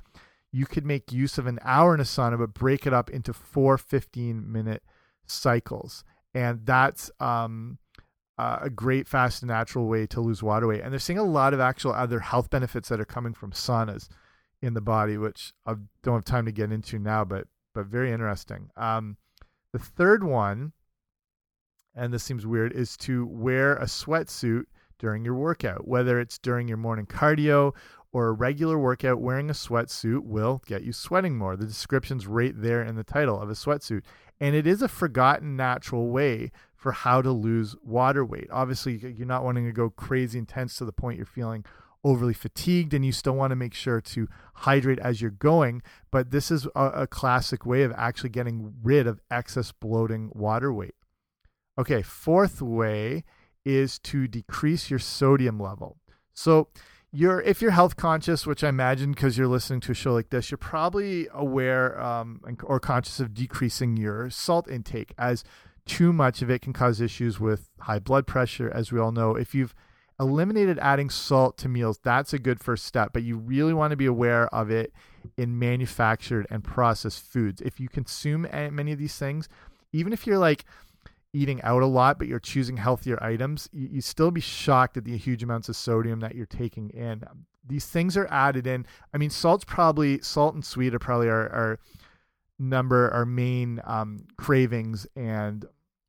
you 0.52 0.66
could 0.66 0.84
make 0.84 1.12
use 1.12 1.38
of 1.38 1.46
an 1.46 1.58
hour 1.62 1.94
in 1.94 2.00
a 2.00 2.04
sauna, 2.04 2.38
but 2.38 2.54
break 2.54 2.86
it 2.86 2.92
up 2.92 3.10
into 3.10 3.32
four 3.32 3.78
15 3.78 4.50
minute 4.50 4.82
cycles. 5.26 6.04
And 6.34 6.64
that's, 6.64 7.10
um, 7.20 7.78
uh, 8.38 8.58
a 8.62 8.70
great, 8.70 9.08
fast, 9.08 9.42
and 9.42 9.48
natural 9.48 9.86
way 9.86 10.06
to 10.06 10.20
lose 10.20 10.42
water 10.42 10.68
weight. 10.68 10.80
And 10.82 10.92
they're 10.92 11.00
seeing 11.00 11.18
a 11.18 11.24
lot 11.24 11.52
of 11.52 11.60
actual 11.60 11.92
other 11.92 12.20
health 12.20 12.50
benefits 12.50 12.88
that 12.88 13.00
are 13.00 13.04
coming 13.04 13.34
from 13.34 13.50
saunas 13.50 14.08
in 14.62 14.74
the 14.74 14.80
body, 14.80 15.18
which 15.18 15.52
I 15.66 15.74
don't 16.02 16.14
have 16.14 16.24
time 16.24 16.46
to 16.46 16.52
get 16.52 16.72
into 16.72 16.98
now, 16.98 17.24
but 17.24 17.46
but 17.74 17.86
very 17.86 18.12
interesting. 18.12 18.70
Um, 18.76 19.16
the 19.72 19.78
third 19.78 20.24
one, 20.24 20.72
and 21.94 22.12
this 22.12 22.22
seems 22.22 22.46
weird, 22.46 22.72
is 22.72 22.96
to 22.98 23.26
wear 23.26 23.74
a 23.76 23.84
sweatsuit 23.84 24.64
during 24.98 25.24
your 25.24 25.34
workout, 25.34 25.86
whether 25.86 26.18
it's 26.18 26.38
during 26.38 26.66
your 26.66 26.76
morning 26.76 27.06
cardio 27.06 27.74
or 28.10 28.28
a 28.28 28.32
regular 28.32 28.78
workout. 28.78 29.20
Wearing 29.20 29.50
a 29.50 29.52
sweatsuit 29.52 30.22
will 30.24 30.62
get 30.66 30.82
you 30.82 30.92
sweating 30.92 31.36
more. 31.36 31.56
The 31.56 31.66
description's 31.66 32.26
right 32.26 32.54
there 32.56 32.82
in 32.82 32.96
the 32.96 33.04
title 33.04 33.40
of 33.40 33.50
a 33.50 33.54
sweatsuit, 33.54 34.02
and 34.40 34.54
it 34.54 34.66
is 34.66 34.82
a 34.82 34.88
forgotten 34.88 35.56
natural 35.56 36.08
way 36.08 36.50
for 36.78 36.92
how 36.92 37.20
to 37.20 37.32
lose 37.32 37.74
water 37.82 38.24
weight. 38.24 38.46
Obviously, 38.52 38.96
you're 38.96 39.26
not 39.26 39.42
wanting 39.44 39.66
to 39.66 39.72
go 39.72 39.90
crazy 39.90 40.38
intense 40.38 40.76
to 40.76 40.84
the 40.84 40.92
point 40.92 41.16
you're 41.16 41.26
feeling 41.26 41.64
overly 42.04 42.32
fatigued 42.32 42.94
and 42.94 43.04
you 43.04 43.10
still 43.10 43.34
want 43.34 43.50
to 43.50 43.56
make 43.56 43.74
sure 43.74 44.00
to 44.00 44.28
hydrate 44.54 45.00
as 45.00 45.20
you're 45.20 45.32
going. 45.32 45.82
But 46.12 46.30
this 46.30 46.52
is 46.52 46.68
a, 46.76 46.84
a 46.90 47.06
classic 47.08 47.66
way 47.66 47.82
of 47.82 47.92
actually 47.96 48.30
getting 48.30 48.74
rid 48.80 49.08
of 49.08 49.20
excess 49.28 49.72
bloating 49.72 50.30
water 50.32 50.72
weight. 50.72 50.94
Okay, 51.76 52.00
fourth 52.00 52.62
way 52.62 53.24
is 53.64 53.98
to 53.98 54.28
decrease 54.28 54.88
your 54.88 55.00
sodium 55.00 55.58
level. 55.58 55.98
So, 56.32 56.68
you're 57.10 57.40
if 57.40 57.62
you're 57.62 57.70
health 57.70 57.96
conscious, 57.96 58.46
which 58.46 58.62
I 58.62 58.68
imagine 58.68 59.12
because 59.12 59.38
you're 59.38 59.48
listening 59.48 59.80
to 59.80 59.92
a 59.92 59.94
show 59.94 60.12
like 60.12 60.28
this, 60.28 60.50
you're 60.50 60.58
probably 60.58 61.26
aware 61.32 61.98
um, 62.00 62.40
or 62.62 62.78
conscious 62.78 63.18
of 63.18 63.32
decreasing 63.32 63.96
your 63.96 64.28
salt 64.28 64.68
intake 64.70 65.14
as 65.18 65.42
too 65.88 66.12
much 66.12 66.42
of 66.42 66.50
it 66.50 66.62
can 66.62 66.72
cause 66.72 67.00
issues 67.00 67.40
with 67.40 67.68
high 67.80 67.98
blood 67.98 68.26
pressure, 68.26 68.70
as 68.72 68.92
we 68.92 69.00
all 69.00 69.10
know. 69.10 69.34
If 69.34 69.54
you've 69.54 69.74
eliminated 70.20 70.78
adding 70.80 71.10
salt 71.10 71.56
to 71.58 71.68
meals, 71.68 71.98
that's 72.02 72.32
a 72.32 72.38
good 72.38 72.60
first 72.60 72.84
step, 72.84 73.12
but 73.12 73.22
you 73.22 73.36
really 73.36 73.74
want 73.74 73.90
to 73.90 73.96
be 73.96 74.06
aware 74.06 74.52
of 74.54 74.70
it 74.70 74.92
in 75.36 75.58
manufactured 75.58 76.46
and 76.50 76.62
processed 76.62 77.22
foods. 77.24 77.60
If 77.60 77.80
you 77.80 77.88
consume 77.88 78.42
many 78.52 78.92
of 78.92 78.98
these 78.98 79.16
things, 79.16 79.48
even 79.92 80.12
if 80.12 80.26
you're 80.26 80.38
like 80.38 80.64
eating 81.32 81.60
out 81.62 81.82
a 81.82 81.86
lot, 81.86 82.18
but 82.18 82.28
you're 82.28 82.38
choosing 82.38 82.76
healthier 82.76 83.22
items, 83.22 83.68
you, 83.72 83.88
you 83.92 84.00
still 84.00 84.30
be 84.30 84.40
shocked 84.40 84.96
at 84.96 85.04
the 85.04 85.16
huge 85.16 85.42
amounts 85.42 85.68
of 85.68 85.76
sodium 85.76 86.20
that 86.20 86.34
you're 86.34 86.46
taking 86.46 86.90
in. 86.90 87.22
These 87.66 87.86
things 87.86 88.16
are 88.16 88.26
added 88.30 88.66
in. 88.66 88.86
I 89.12 89.18
mean, 89.18 89.30
salt's 89.30 89.64
probably, 89.64 90.20
salt 90.22 90.54
and 90.54 90.64
sweet 90.64 90.94
are 90.94 90.98
probably 90.98 91.28
our, 91.28 91.48
our 91.50 91.78
number, 92.58 93.10
our 93.10 93.26
main 93.26 93.80
um, 93.84 94.26
cravings 94.36 95.06
and 95.14 95.64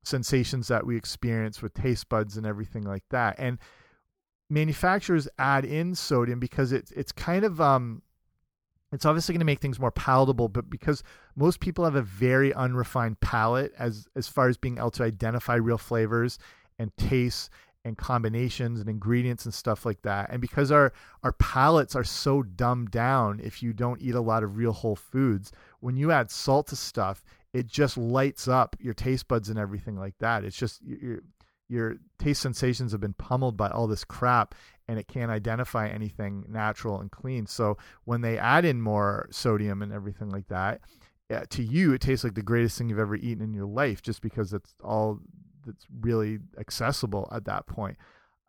sensations 0.10 0.68
that 0.68 0.86
we 0.86 0.98
experience 0.98 1.62
with 1.62 1.74
taste 1.74 2.10
buds 2.10 2.36
and 2.36 2.46
everything 2.46 2.84
like 2.84 3.04
that. 3.12 3.36
And 3.38 3.60
manufacturers 4.50 5.28
add 5.38 5.64
in 5.64 5.96
sodium 5.96 6.40
because 6.40 6.72
it's 6.72 6.92
it's 6.92 7.12
kind 7.12 7.46
of 7.46 7.62
um 7.62 8.02
it's 8.92 9.06
obviously 9.06 9.34
going 9.34 9.40
to 9.40 9.46
make 9.46 9.60
things 9.60 9.80
more 9.80 9.92
palatable, 9.92 10.48
but 10.48 10.68
because 10.68 11.04
most 11.36 11.60
people 11.60 11.86
have 11.86 11.94
a 11.94 12.02
very 12.02 12.54
unrefined 12.54 13.20
palate 13.20 13.72
as 13.78 14.08
as 14.16 14.28
far 14.28 14.50
as 14.50 14.58
being 14.58 14.80
able 14.80 14.92
to 14.92 15.04
identify 15.04 15.56
real 15.56 15.78
flavors 15.78 16.40
and 16.80 16.92
tastes 16.98 17.50
and 17.86 17.98
combinations 17.98 18.80
and 18.80 18.90
ingredients 18.90 19.46
and 19.46 19.54
stuff 19.54 19.86
like 19.86 20.02
that. 20.02 20.30
And 20.32 20.42
because 20.42 20.72
our 20.72 20.92
our 21.24 21.34
palates 21.34 21.96
are 21.96 22.04
so 22.04 22.42
dumbed 22.42 22.92
down 22.92 23.40
if 23.44 23.62
you 23.62 23.74
don't 23.74 24.02
eat 24.02 24.16
a 24.16 24.22
lot 24.22 24.44
of 24.44 24.58
real 24.58 24.74
whole 24.74 24.96
foods, 24.96 25.52
when 25.80 25.98
you 25.98 26.12
add 26.12 26.32
salt 26.32 26.68
to 26.68 26.76
stuff, 26.76 27.24
it 27.54 27.68
just 27.68 27.98
lights 27.98 28.48
up 28.48 28.76
your 28.80 28.94
taste 28.94 29.28
buds 29.28 29.50
and 29.50 29.58
everything 29.58 29.98
like 29.98 30.16
that. 30.20 30.44
It's 30.44 30.58
just 30.58 30.82
your 30.84 31.20
your 31.68 31.98
taste 32.18 32.42
sensations 32.42 32.92
have 32.92 33.02
been 33.02 33.14
pummeled 33.14 33.56
by 33.56 33.70
all 33.70 33.86
this 33.86 34.04
crap 34.04 34.56
and 34.88 34.98
it 34.98 35.08
can't 35.08 35.30
identify 35.30 35.88
anything 35.88 36.44
natural 36.50 37.00
and 37.00 37.12
clean. 37.12 37.46
So 37.46 37.78
when 38.06 38.22
they 38.22 38.40
add 38.40 38.66
in 38.66 38.82
more 38.82 39.28
sodium 39.32 39.84
and 39.84 39.94
everything 39.94 40.32
like 40.32 40.48
that, 40.48 40.82
yeah, 41.30 41.44
to 41.52 41.64
you 41.64 41.94
it 41.94 42.02
tastes 42.02 42.24
like 42.24 42.34
the 42.34 42.42
greatest 42.42 42.78
thing 42.78 42.90
you've 42.90 42.98
ever 42.98 43.16
eaten 43.16 43.44
in 43.44 43.54
your 43.54 43.68
life 43.68 44.02
just 44.02 44.22
because 44.22 44.52
it's 44.52 44.74
all 44.84 45.20
that's 45.66 45.86
really 46.02 46.40
accessible 46.60 47.30
at 47.32 47.46
that 47.46 47.68
point. 47.68 47.98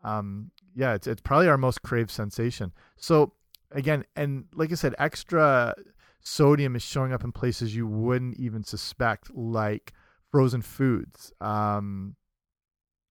Um, 0.02 0.50
yeah, 0.74 0.94
it's 0.94 1.06
it's 1.06 1.20
probably 1.20 1.48
our 1.48 1.58
most 1.58 1.82
craved 1.82 2.10
sensation. 2.10 2.72
So 2.96 3.34
again, 3.70 4.04
and 4.16 4.46
like 4.54 4.72
I 4.72 4.76
said, 4.76 4.94
extra 4.98 5.74
sodium 6.22 6.76
is 6.76 6.82
showing 6.82 7.12
up 7.12 7.24
in 7.24 7.32
places 7.32 7.74
you 7.74 7.86
wouldn't 7.86 8.38
even 8.38 8.64
suspect, 8.64 9.34
like 9.34 9.92
frozen 10.30 10.62
foods, 10.62 11.32
um, 11.40 12.16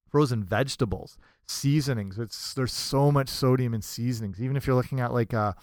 frozen 0.10 0.44
vegetables, 0.44 1.18
seasonings. 1.48 2.18
It's 2.18 2.54
there's 2.54 2.74
so 2.74 3.12
much 3.12 3.30
sodium 3.30 3.74
in 3.74 3.82
seasonings. 3.82 4.42
Even 4.42 4.56
if 4.56 4.68
you're 4.68 4.76
looking 4.76 5.00
at 5.00 5.14
like 5.14 5.34
a 5.34 5.56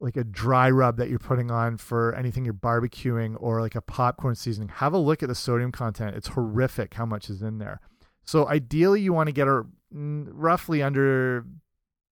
like 0.00 0.16
a 0.16 0.24
dry 0.24 0.70
rub 0.70 0.96
that 0.98 1.08
you're 1.08 1.18
putting 1.18 1.50
on 1.50 1.78
for 1.78 2.14
anything 2.14 2.44
you're 2.44 2.52
barbecuing 2.52 3.36
or 3.38 3.60
like 3.60 3.74
a 3.74 3.80
popcorn 3.80 4.34
seasoning, 4.34 4.68
have 4.68 4.92
a 4.92 4.98
look 4.98 5.22
at 5.22 5.28
the 5.28 5.34
sodium 5.34 5.72
content. 5.72 6.16
It's 6.16 6.28
horrific 6.28 6.94
how 6.94 7.06
much 7.06 7.30
is 7.30 7.42
in 7.42 7.58
there. 7.58 7.80
So 8.24 8.48
ideally, 8.48 9.00
you 9.00 9.12
want 9.12 9.28
to 9.28 9.32
get 9.32 9.48
a 9.48 9.64
roughly 9.92 10.82
under 10.82 11.44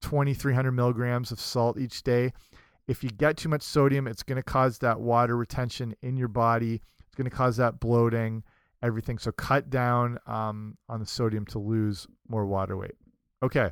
2,300 0.03 0.73
milligrams 0.73 1.33
of 1.33 1.41
salt 1.41 1.79
each 1.79 2.03
day. 2.03 2.33
If 2.89 3.05
you 3.05 3.11
get 3.11 3.37
too 3.37 3.49
much 3.49 3.63
sodium, 3.63 4.07
it's 4.07 4.23
going 4.23 4.37
to 4.37 4.43
cause 4.43 4.79
that 4.79 5.01
water 5.01 5.37
retention 5.37 5.95
in 6.03 6.17
your 6.17 6.29
body. 6.29 6.83
It's 7.07 7.15
going 7.15 7.29
to 7.31 7.37
cause 7.37 7.57
that 7.59 7.81
bloating, 7.81 8.43
everything. 8.83 9.19
So 9.19 9.33
cut 9.33 9.71
down 9.71 10.19
um, 10.27 10.77
on 10.89 11.01
the 11.01 11.07
sodium 11.07 11.47
to 11.47 11.59
lose 11.59 12.07
more 12.29 12.47
water 12.47 12.77
weight. 12.77 12.97
Okay. 13.43 13.71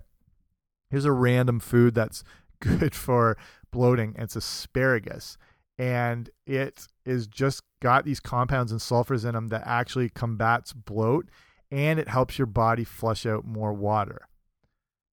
Here's 0.90 1.04
a 1.04 1.12
random 1.12 1.60
food 1.60 1.94
that's 1.94 2.22
good 2.60 2.94
for 2.94 3.36
bloating. 3.70 4.14
It's 4.18 4.36
asparagus. 4.36 5.38
And 5.78 6.28
it 6.46 6.86
is 7.06 7.26
just 7.26 7.62
got 7.80 8.04
these 8.04 8.20
compounds 8.20 8.70
and 8.70 8.80
sulfurs 8.80 9.24
in 9.24 9.34
them 9.34 9.48
that 9.48 9.62
actually 9.64 10.10
combats 10.10 10.72
bloat 10.72 11.28
and 11.70 11.98
it 11.98 12.08
helps 12.08 12.38
your 12.38 12.46
body 12.46 12.84
flush 12.84 13.24
out 13.24 13.44
more 13.44 13.72
water. 13.72 14.26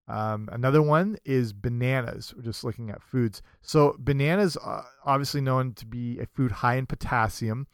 Um, 0.08 0.48
another 0.50 0.80
one 0.80 1.18
is 1.24 1.52
bananas. 1.52 2.32
We're 2.34 2.42
just 2.42 2.64
looking 2.64 2.90
at 2.90 3.02
foods. 3.02 3.42
So 3.60 3.94
bananas, 3.98 4.56
uh, 4.56 4.82
obviously 5.04 5.42
known 5.42 5.74
to 5.74 5.86
be 5.86 6.18
a 6.18 6.26
food 6.26 6.50
high 6.50 6.76
in 6.76 6.86
potassium, 6.86 7.66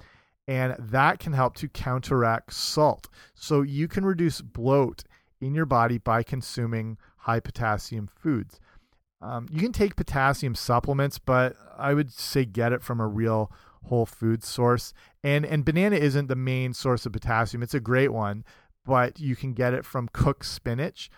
and 0.48 0.74
that 0.78 1.20
can 1.20 1.32
help 1.32 1.54
to 1.56 1.68
counteract 1.68 2.52
salt. 2.52 3.08
So 3.34 3.62
you 3.62 3.86
can 3.86 4.04
reduce 4.04 4.40
bloat 4.40 5.04
in 5.40 5.54
your 5.54 5.66
body 5.66 5.98
by 5.98 6.22
consuming 6.22 6.98
high 7.18 7.40
potassium 7.40 8.08
foods. 8.08 8.60
Um, 9.22 9.46
you 9.50 9.60
can 9.60 9.72
take 9.72 9.96
potassium 9.96 10.54
supplements, 10.54 11.18
but 11.18 11.56
I 11.78 11.94
would 11.94 12.12
say 12.12 12.44
get 12.44 12.72
it 12.72 12.82
from 12.82 13.00
a 13.00 13.06
real 13.06 13.50
whole 13.84 14.06
food 14.06 14.42
source. 14.42 14.92
And 15.22 15.46
and 15.46 15.64
banana 15.64 15.96
isn't 15.96 16.26
the 16.26 16.36
main 16.36 16.74
source 16.74 17.06
of 17.06 17.12
potassium. 17.12 17.62
It's 17.62 17.74
a 17.74 17.80
great 17.80 18.12
one, 18.12 18.44
but 18.84 19.20
you 19.20 19.36
can 19.36 19.52
get 19.54 19.72
it 19.72 19.84
from 19.84 20.08
cooked 20.12 20.46
spinach 20.46 21.10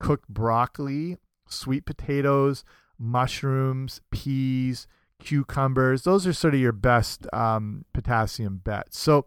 cooked 0.00 0.28
broccoli, 0.28 1.16
sweet 1.48 1.84
potatoes, 1.84 2.64
mushrooms, 2.98 4.00
peas, 4.10 4.86
cucumbers. 5.20 6.02
Those 6.02 6.26
are 6.26 6.32
sort 6.32 6.54
of 6.54 6.60
your 6.60 6.72
best 6.72 7.26
um, 7.32 7.84
potassium 7.92 8.58
bets. 8.58 8.98
So, 8.98 9.26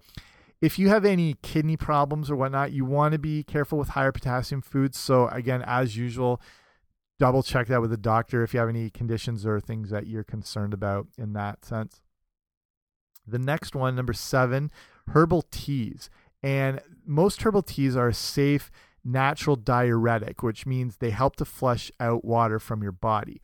if 0.62 0.78
you 0.78 0.90
have 0.90 1.06
any 1.06 1.36
kidney 1.42 1.75
problems 1.75 2.30
or 2.30 2.36
whatnot, 2.36 2.72
you 2.72 2.86
want 2.86 3.13
to 3.13 3.20
be 3.20 3.44
careful 3.44 3.80
with 3.80 3.90
higher 3.90 4.12
potassium 4.12 4.62
foods. 4.62 4.98
So, 4.98 5.28
again, 5.30 5.63
as 5.66 5.98
usual, 5.98 6.40
double 7.18 7.42
check 7.42 7.68
that 7.68 7.82
with 7.82 7.92
a 7.92 7.98
doctor 7.98 8.44
if 8.44 8.54
you 8.54 8.60
have 8.60 8.70
any 8.70 8.92
conditions 8.92 9.44
or 9.44 9.60
things 9.60 9.90
that 9.90 10.06
you're 10.06 10.24
concerned 10.24 10.74
about 10.74 11.08
in 11.18 11.34
that 11.34 11.66
sense. 11.66 12.01
The 13.25 13.40
next 13.40 13.75
one, 13.75 13.96
number 13.96 14.13
seven, 14.13 14.72
herbal 15.10 15.46
teas. 15.51 16.10
And 16.44 16.82
most 17.06 17.42
herbal 17.42 17.63
teas 17.63 17.96
are 17.96 18.12
safe, 18.12 18.72
natural 19.03 19.55
diuretic, 19.55 20.43
which 20.43 20.65
means 20.65 20.98
they 20.98 21.10
help 21.10 21.36
to 21.38 21.46
flush 21.46 21.91
out 22.00 22.24
water 22.24 22.60
from 22.60 22.84
your 22.84 22.91
body. 22.91 23.41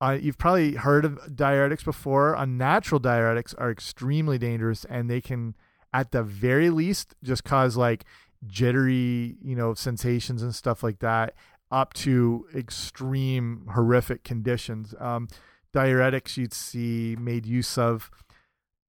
Uh, 0.00 0.18
you've 0.20 0.38
probably 0.38 0.74
heard 0.74 1.04
of 1.04 1.18
diuretics 1.34 1.84
before. 1.84 2.34
Unnatural 2.34 3.00
diuretics 3.00 3.54
are 3.58 3.70
extremely 3.70 4.38
dangerous 4.38 4.84
and 4.84 5.08
they 5.08 5.20
can, 5.20 5.54
at 5.92 6.10
the 6.10 6.22
very 6.22 6.68
least, 6.68 7.14
just 7.22 7.44
cause 7.44 7.76
like 7.76 8.04
jittery, 8.46 9.36
you 9.42 9.56
know, 9.56 9.72
sensations 9.74 10.42
and 10.42 10.54
stuff 10.54 10.82
like 10.82 10.98
that, 10.98 11.34
up 11.70 11.94
to 11.94 12.46
extreme 12.54 13.66
horrific 13.72 14.24
conditions. 14.24 14.94
Um, 14.98 15.28
diuretics 15.74 16.36
you'd 16.36 16.52
see 16.52 17.16
made 17.18 17.46
use 17.46 17.78
of 17.78 18.10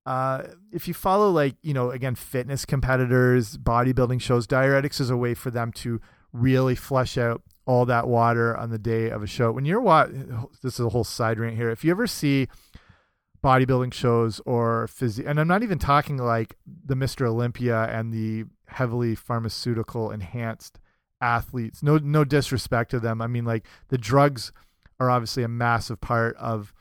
uh, 0.05 0.43
if 0.71 0.87
you 0.87 0.93
follow 0.93 1.31
like 1.31 1.55
you 1.61 1.73
know 1.73 1.91
again 1.91 2.15
fitness 2.15 2.65
competitors 2.65 3.57
bodybuilding 3.57 4.21
shows 4.21 4.45
diuretics 4.45 4.99
is 4.99 5.09
a 5.09 5.17
way 5.17 5.33
for 5.33 5.51
them 5.51 5.71
to 5.71 5.99
really 6.31 6.75
flush 6.75 7.17
out 7.17 7.41
all 7.65 7.85
that 7.85 8.07
water 8.07 8.55
on 8.55 8.69
the 8.69 8.77
day 8.77 9.09
of 9.09 9.23
a 9.23 9.27
show. 9.27 9.51
When 9.51 9.65
you're 9.65 9.81
what 9.81 10.11
this 10.61 10.75
is 10.75 10.79
a 10.79 10.89
whole 10.89 11.03
side 11.03 11.39
rant 11.39 11.55
here. 11.55 11.69
If 11.69 11.83
you 11.83 11.91
ever 11.91 12.07
see 12.07 12.47
bodybuilding 13.43 13.93
shows 13.93 14.41
or 14.47 14.87
physio 14.87 15.29
and 15.29 15.39
i'm 15.39 15.47
not 15.47 15.61
even 15.61 15.77
talking 15.77 16.17
like 16.17 16.55
the 16.65 16.95
mr 16.95 17.27
olympia 17.27 17.83
and 17.91 18.11
the 18.11 18.43
heavily 18.67 19.13
pharmaceutical 19.13 20.09
enhanced 20.09 20.79
athletes 21.21 21.83
no 21.83 21.97
no 21.97 22.23
disrespect 22.23 22.91
to 22.91 22.99
them. 22.99 23.21
I 23.21 23.27
mean 23.27 23.45
like 23.45 23.65
the 23.89 23.97
drugs 23.97 24.51
are 24.99 25.09
obviously 25.09 25.43
a 25.43 25.47
massive 25.47 26.01
part 26.01 26.35
of 26.37 26.73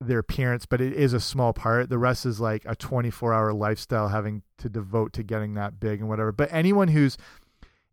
their 0.00 0.18
appearance, 0.18 0.66
but 0.66 0.80
it 0.80 0.92
is 0.92 1.12
a 1.12 1.20
small 1.20 1.52
part. 1.52 1.88
The 1.88 1.98
rest 1.98 2.26
is 2.26 2.40
like 2.40 2.62
a 2.66 2.76
24 2.76 3.32
hour 3.32 3.52
lifestyle 3.52 4.08
having 4.08 4.42
to 4.58 4.68
devote 4.68 5.12
to 5.14 5.22
getting 5.22 5.54
that 5.54 5.80
big 5.80 6.00
and 6.00 6.08
whatever. 6.08 6.32
But 6.32 6.52
anyone 6.52 6.88
who's 6.88 7.16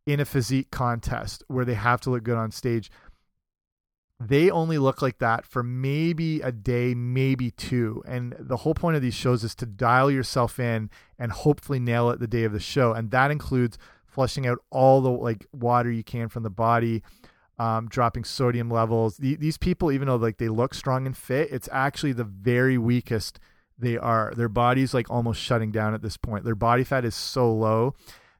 in 0.05 0.19
a 0.19 0.25
physique 0.25 0.69
contest 0.69 1.43
where 1.47 1.65
they 1.65 1.75
have 1.75 2.01
to 2.01 2.09
look 2.09 2.23
good 2.23 2.37
on 2.37 2.51
stage, 2.51 2.91
they 4.19 4.49
only 4.49 4.77
look 4.77 5.01
like 5.01 5.19
that 5.19 5.45
for 5.45 5.63
maybe 5.63 6.41
a 6.41 6.51
day, 6.51 6.93
maybe 6.93 7.51
two. 7.51 8.03
And 8.05 8.35
the 8.39 8.57
whole 8.57 8.73
point 8.73 8.95
of 8.95 9.01
these 9.01 9.15
shows 9.15 9.43
is 9.43 9.55
to 9.55 9.65
dial 9.65 10.11
yourself 10.11 10.59
in 10.59 10.89
and 11.17 11.31
hopefully 11.31 11.79
nail 11.79 12.09
it 12.09 12.19
the 12.19 12.27
day 12.27 12.43
of 12.43 12.53
the 12.53 12.59
show. 12.59 12.93
And 12.93 13.11
that 13.11 13.31
includes 13.31 13.77
flushing 14.05 14.45
out 14.45 14.59
all 14.69 15.01
the 15.01 15.09
like 15.09 15.45
water 15.53 15.91
you 15.91 16.03
can 16.03 16.29
from 16.29 16.43
the 16.43 16.49
body 16.49 17.01
um, 17.59 17.87
dropping 17.87 18.23
sodium 18.23 18.69
levels. 18.69 19.17
The, 19.17 19.35
these 19.35 19.57
people, 19.57 19.91
even 19.91 20.07
though 20.07 20.15
like 20.15 20.37
they 20.37 20.49
look 20.49 20.73
strong 20.73 21.05
and 21.05 21.15
fit, 21.15 21.51
it's 21.51 21.69
actually 21.71 22.13
the 22.13 22.23
very 22.23 22.77
weakest 22.77 23.39
they 23.77 23.97
are. 23.97 24.33
Their 24.35 24.49
body's 24.49 24.93
like 24.93 25.09
almost 25.09 25.41
shutting 25.41 25.71
down 25.71 25.93
at 25.93 26.01
this 26.01 26.17
point. 26.17 26.45
Their 26.45 26.55
body 26.55 26.83
fat 26.83 27.05
is 27.05 27.15
so 27.15 27.51
low 27.51 27.95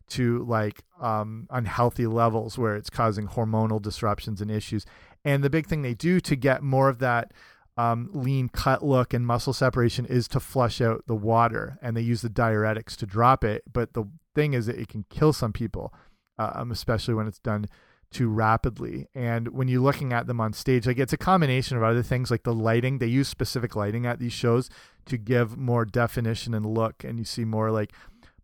to 0.10 0.44
like 0.46 0.84
um, 1.02 1.48
unhealthy 1.50 2.08
levels 2.08 2.58
where 2.58 2.76
it's 2.76 2.90
causing 2.90 3.28
hormonal 3.28 3.82
disruptions 3.82 4.42
and 4.42 4.52
issues. 4.52 4.86
And 5.26 5.44
the 5.44 5.50
big 5.50 5.68
thing 5.68 5.82
they 5.82 5.94
do 5.94 6.20
to 6.20 6.36
get 6.36 6.62
more 6.62 6.90
of 6.90 7.00
that 7.00 7.32
um, 7.78 8.10
lean 8.14 8.50
cut 8.50 8.84
look 8.86 9.14
and 9.14 9.26
muscle 9.26 9.54
separation 9.54 10.06
is 10.06 10.28
to 10.30 10.40
flush 10.40 10.82
out 10.82 11.04
the 11.08 11.16
water, 11.16 11.80
and 11.82 11.98
they 11.98 12.02
use 12.02 12.22
the 12.22 12.30
diuretics 12.30 12.96
to 12.98 13.06
drop 13.06 13.44
it. 13.44 13.64
But 13.72 13.94
the 13.94 14.06
thing 14.36 14.54
is 14.54 14.68
that 14.68 14.78
it 14.78 14.90
can 14.90 15.06
kill 15.10 15.34
some 15.34 15.54
people, 15.54 15.94
um, 16.38 16.72
especially 16.72 17.14
when 17.14 17.28
it's 17.28 17.40
done 17.40 17.66
too 18.14 18.30
rapidly. 18.30 19.08
And 19.14 19.50
when 19.50 19.68
you're 19.68 19.82
looking 19.82 20.14
at 20.14 20.28
them 20.28 20.40
on 20.40 20.54
stage, 20.54 20.88
like 20.88 21.00
it's 21.00 21.14
a 21.14 21.18
combination 21.18 21.76
of 21.76 21.84
other 21.84 22.04
things 22.04 22.32
like 22.32 22.44
the 22.44 22.54
lighting. 22.54 23.00
They 23.00 23.08
use 23.08 23.28
specific 23.28 23.76
lighting 23.76 24.06
at 24.06 24.20
these 24.20 24.34
shows 24.34 24.70
to 25.06 25.18
give 25.18 25.58
more 25.58 25.84
definition 25.86 26.54
and 26.54 26.66
look, 26.66 27.04
and 27.04 27.20
you 27.20 27.26
see 27.26 27.44
more 27.44 27.72
like 27.72 27.92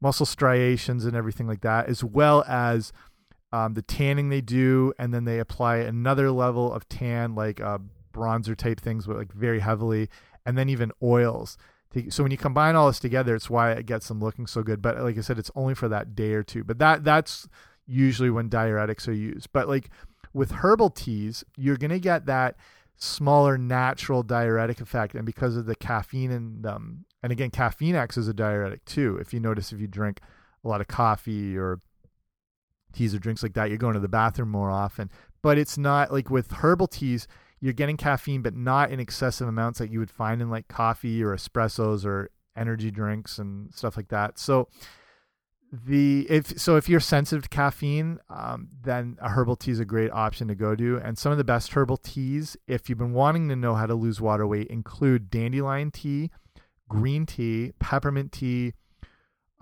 muscle 0.02 0.26
striations 0.26 1.06
and 1.06 1.16
everything 1.16 1.48
like 1.48 1.62
that, 1.62 1.88
as 1.88 2.04
well 2.04 2.44
as 2.48 2.92
um, 3.52 3.74
the 3.74 3.82
tanning 3.82 4.30
they 4.30 4.42
do, 4.42 4.94
and 5.00 5.14
then 5.14 5.26
they 5.26 5.40
apply 5.40 5.78
another 5.78 6.32
level 6.32 6.72
of 6.74 6.88
tan, 6.90 7.36
like 7.36 7.62
uh, 7.62 7.80
bronzer 8.14 8.56
type 8.56 8.80
things, 8.80 9.08
but 9.08 9.18
like 9.18 9.34
very 9.34 9.60
heavily, 9.60 10.10
and 10.46 10.58
then 10.58 10.70
even 10.70 10.92
oils. 11.02 11.58
So 12.10 12.22
when 12.22 12.32
you 12.32 12.38
combine 12.38 12.76
all 12.76 12.86
this 12.86 13.00
together, 13.00 13.34
it's 13.34 13.50
why 13.50 13.72
it 13.72 13.88
gets 13.88 14.08
them 14.08 14.20
looking 14.20 14.46
so 14.46 14.62
good. 14.62 14.80
But 14.80 15.00
like 15.02 15.18
I 15.18 15.22
said, 15.22 15.40
it's 15.40 15.50
only 15.56 15.74
for 15.74 15.90
that 15.90 16.16
day 16.16 16.34
or 16.34 16.44
two. 16.44 16.64
But 16.64 16.78
that 16.78 17.04
that's 17.04 17.48
usually 17.90 18.30
when 18.30 18.50
diuretics 18.50 19.08
are 19.08 19.14
used. 19.14 19.52
But 19.52 19.68
like 19.68 19.90
with 20.34 20.52
herbal 20.52 20.92
teas, 20.92 21.44
you're 21.58 21.78
going 21.78 21.90
to 21.90 22.00
get 22.00 22.26
that 22.28 22.56
smaller 22.98 23.58
natural 23.58 24.24
diuretic 24.24 24.80
effect. 24.80 25.16
And 25.16 25.26
because 25.26 25.56
of 25.56 25.66
the 25.66 25.76
caffeine 25.76 26.32
in 26.32 26.62
them, 26.62 27.06
and 27.24 27.32
again, 27.32 27.50
caffeine 27.50 27.96
acts 27.96 28.18
as 28.18 28.28
a 28.28 28.34
diuretic 28.34 28.86
too. 28.86 29.18
If 29.18 29.34
you 29.34 29.40
notice, 29.40 29.72
if 29.72 29.80
you 29.80 29.88
drink 29.88 30.22
a 30.64 30.68
lot 30.68 30.82
of 30.82 30.88
coffee 30.88 31.58
or 31.58 31.82
teas 32.94 33.16
or 33.16 33.20
drinks 33.20 33.44
like 33.44 33.54
that, 33.54 33.70
you're 33.70 33.78
going 33.78 33.94
to 33.94 34.00
the 34.00 34.08
bathroom 34.08 34.50
more 34.50 34.70
often. 34.70 35.10
But 35.42 35.58
it's 35.58 35.78
not 35.78 36.12
like 36.12 36.30
with 36.30 36.52
herbal 36.52 36.88
teas, 36.88 37.28
you're 37.60 37.74
getting 37.74 37.98
caffeine, 37.98 38.42
but 38.42 38.56
not 38.56 38.92
in 38.92 39.00
excessive 39.00 39.48
amounts 39.48 39.80
that 39.80 39.92
you 39.92 40.00
would 40.00 40.12
find 40.12 40.42
in 40.42 40.50
like 40.50 40.68
coffee 40.68 41.24
or 41.24 41.36
espressos 41.36 42.06
or 42.06 42.30
energy 42.56 42.92
drinks 42.92 43.38
and 43.38 43.74
stuff 43.74 43.98
like 43.98 44.10
that. 44.10 44.38
So 44.38 44.68
the 45.72 46.26
if 46.30 46.60
so 46.60 46.78
if 46.78 46.90
you're 46.90 47.00
sensitive 47.00 47.44
to 47.44 47.50
caffeine 47.50 48.20
um, 48.30 48.70
then 48.82 49.18
a 49.22 49.30
herbal 49.30 49.56
tea 49.56 49.72
is 49.72 49.80
a 49.80 49.86
great 49.86 50.12
option 50.12 50.48
to 50.48 50.56
go 50.56 50.76
to. 50.76 50.98
And 50.98 51.18
some 51.18 51.32
of 51.32 51.38
the 51.38 51.44
best 51.44 51.74
herbal 51.74 51.98
teas 51.98 52.58
if 52.68 52.90
you've 52.90 52.98
been 52.98 53.14
wanting 53.14 53.50
to 53.50 53.56
know 53.56 53.76
how 53.76 53.86
to 53.86 53.94
lose 53.94 54.20
water 54.20 54.48
weight 54.48 54.68
include 54.68 55.30
dandelion 55.30 55.92
tea 55.92 56.32
green 56.88 57.26
tea 57.26 57.74
peppermint 57.80 58.32
tea 58.32 58.74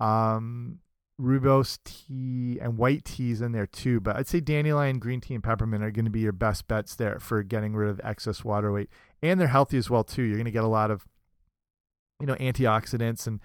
um, 0.00 0.78
rooibos 1.20 1.78
tea 1.84 2.58
and 2.60 2.78
white 2.78 3.04
teas 3.04 3.42
in 3.42 3.52
there 3.52 3.66
too. 3.66 4.00
But 4.00 4.16
i'd 4.16 4.28
say 4.28 4.40
dandelion 4.40 4.98
green 4.98 5.20
tea 5.20 5.34
and 5.34 5.44
peppermint 5.44 5.84
are 5.84 5.90
going 5.90 6.06
to 6.06 6.10
be 6.10 6.20
your 6.20 6.32
best 6.32 6.68
bets 6.68 6.94
there 6.94 7.18
for 7.20 7.42
getting 7.42 7.74
rid 7.74 7.90
of 7.90 8.00
excess 8.02 8.44
water 8.44 8.72
weight. 8.72 8.88
And 9.22 9.38
they're 9.38 9.48
healthy 9.48 9.76
as 9.76 9.90
well 9.90 10.04
too. 10.04 10.22
You're 10.22 10.36
going 10.36 10.46
to 10.46 10.50
get 10.50 10.64
a 10.64 10.68
lot 10.68 10.90
of 10.90 11.04
you 12.18 12.26
know 12.26 12.34
antioxidants 12.36 13.26
and 13.26 13.40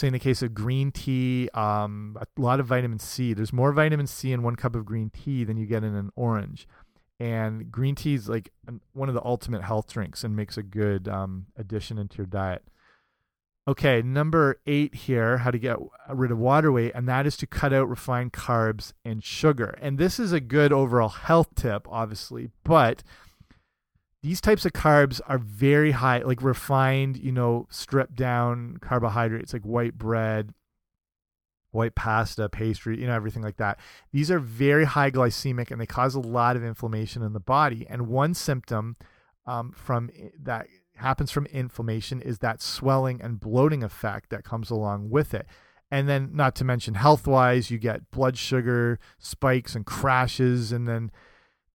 say 0.00 0.06
in 0.06 0.12
the 0.12 0.18
case 0.18 0.42
of 0.42 0.54
green 0.54 0.90
tea, 0.90 1.48
um, 1.54 2.16
a 2.20 2.40
lot 2.40 2.58
of 2.58 2.66
vitamin 2.66 2.98
C. 2.98 3.34
There's 3.34 3.52
more 3.52 3.72
vitamin 3.72 4.06
C 4.06 4.32
in 4.32 4.42
one 4.42 4.56
cup 4.56 4.74
of 4.74 4.84
green 4.84 5.10
tea 5.10 5.44
than 5.44 5.56
you 5.56 5.66
get 5.66 5.84
in 5.84 5.94
an 5.94 6.10
orange. 6.16 6.66
And 7.20 7.70
green 7.70 7.94
tea 7.94 8.14
is 8.14 8.28
like 8.28 8.50
one 8.94 9.08
of 9.08 9.14
the 9.14 9.24
ultimate 9.24 9.62
health 9.62 9.92
drinks 9.92 10.24
and 10.24 10.34
makes 10.34 10.56
a 10.56 10.62
good 10.62 11.06
um, 11.06 11.46
addition 11.56 11.98
into 11.98 12.16
your 12.16 12.26
diet. 12.26 12.64
Okay, 13.68 14.00
number 14.00 14.58
eight 14.66 14.94
here, 14.94 15.38
how 15.38 15.50
to 15.50 15.58
get 15.58 15.76
rid 16.08 16.30
of 16.30 16.38
water 16.38 16.72
weight, 16.72 16.92
and 16.94 17.06
that 17.06 17.26
is 17.26 17.36
to 17.36 17.46
cut 17.46 17.74
out 17.74 17.90
refined 17.90 18.32
carbs 18.32 18.94
and 19.04 19.22
sugar. 19.22 19.78
And 19.82 19.98
this 19.98 20.18
is 20.18 20.32
a 20.32 20.40
good 20.40 20.72
overall 20.72 21.10
health 21.10 21.54
tip, 21.54 21.86
obviously, 21.90 22.48
but 22.64 23.02
these 24.22 24.40
types 24.40 24.66
of 24.66 24.72
carbs 24.72 25.20
are 25.26 25.38
very 25.38 25.92
high, 25.92 26.18
like 26.18 26.42
refined, 26.42 27.16
you 27.16 27.32
know, 27.32 27.66
stripped 27.70 28.16
down 28.16 28.76
carbohydrates 28.80 29.52
like 29.52 29.62
white 29.62 29.96
bread, 29.96 30.52
white 31.70 31.94
pasta, 31.94 32.48
pastry, 32.48 33.00
you 33.00 33.06
know, 33.06 33.14
everything 33.14 33.42
like 33.42 33.56
that. 33.56 33.78
These 34.12 34.30
are 34.30 34.38
very 34.38 34.84
high 34.84 35.10
glycemic 35.10 35.70
and 35.70 35.80
they 35.80 35.86
cause 35.86 36.14
a 36.14 36.20
lot 36.20 36.56
of 36.56 36.64
inflammation 36.64 37.22
in 37.22 37.32
the 37.32 37.40
body. 37.40 37.86
And 37.88 38.08
one 38.08 38.34
symptom 38.34 38.96
um, 39.46 39.72
from 39.72 40.10
that 40.38 40.66
happens 40.96 41.30
from 41.30 41.46
inflammation 41.46 42.20
is 42.20 42.38
that 42.38 42.60
swelling 42.60 43.22
and 43.22 43.40
bloating 43.40 43.82
effect 43.82 44.30
that 44.30 44.44
comes 44.44 44.70
along 44.70 45.10
with 45.10 45.32
it. 45.32 45.46
And 45.90 46.08
then, 46.08 46.30
not 46.32 46.54
to 46.56 46.64
mention 46.64 46.94
health 46.94 47.26
wise, 47.26 47.70
you 47.70 47.78
get 47.78 48.12
blood 48.12 48.38
sugar 48.38 49.00
spikes 49.18 49.74
and 49.74 49.84
crashes, 49.84 50.70
and 50.70 50.86
then 50.86 51.10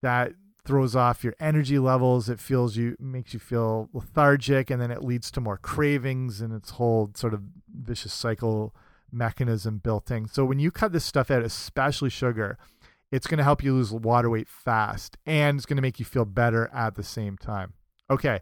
that 0.01 0.31
throws 0.65 0.95
off 0.95 1.23
your 1.23 1.35
energy 1.39 1.79
levels. 1.79 2.27
It 2.27 2.39
feels 2.39 2.75
you 2.75 2.97
makes 2.99 3.33
you 3.33 3.39
feel 3.39 3.89
lethargic, 3.93 4.69
and 4.69 4.81
then 4.81 4.91
it 4.91 5.03
leads 5.03 5.31
to 5.31 5.41
more 5.41 5.57
cravings 5.57 6.41
and 6.41 6.53
its 6.53 6.71
whole 6.71 7.11
sort 7.15 7.33
of 7.33 7.43
vicious 7.73 8.13
cycle 8.13 8.75
mechanism 9.11 9.77
built 9.77 10.11
in. 10.11 10.27
So 10.27 10.43
when 10.43 10.59
you 10.59 10.71
cut 10.71 10.91
this 10.91 11.05
stuff 11.05 11.31
out, 11.31 11.43
especially 11.43 12.09
sugar, 12.09 12.57
it's 13.11 13.27
going 13.27 13.37
to 13.37 13.43
help 13.43 13.63
you 13.63 13.73
lose 13.73 13.91
water 13.91 14.29
weight 14.29 14.49
fast, 14.49 15.17
and 15.25 15.57
it's 15.57 15.65
going 15.65 15.77
to 15.77 15.81
make 15.81 15.99
you 15.99 16.05
feel 16.05 16.25
better 16.25 16.69
at 16.73 16.95
the 16.95 17.03
same 17.03 17.37
time. 17.37 17.73
Okay. 18.09 18.41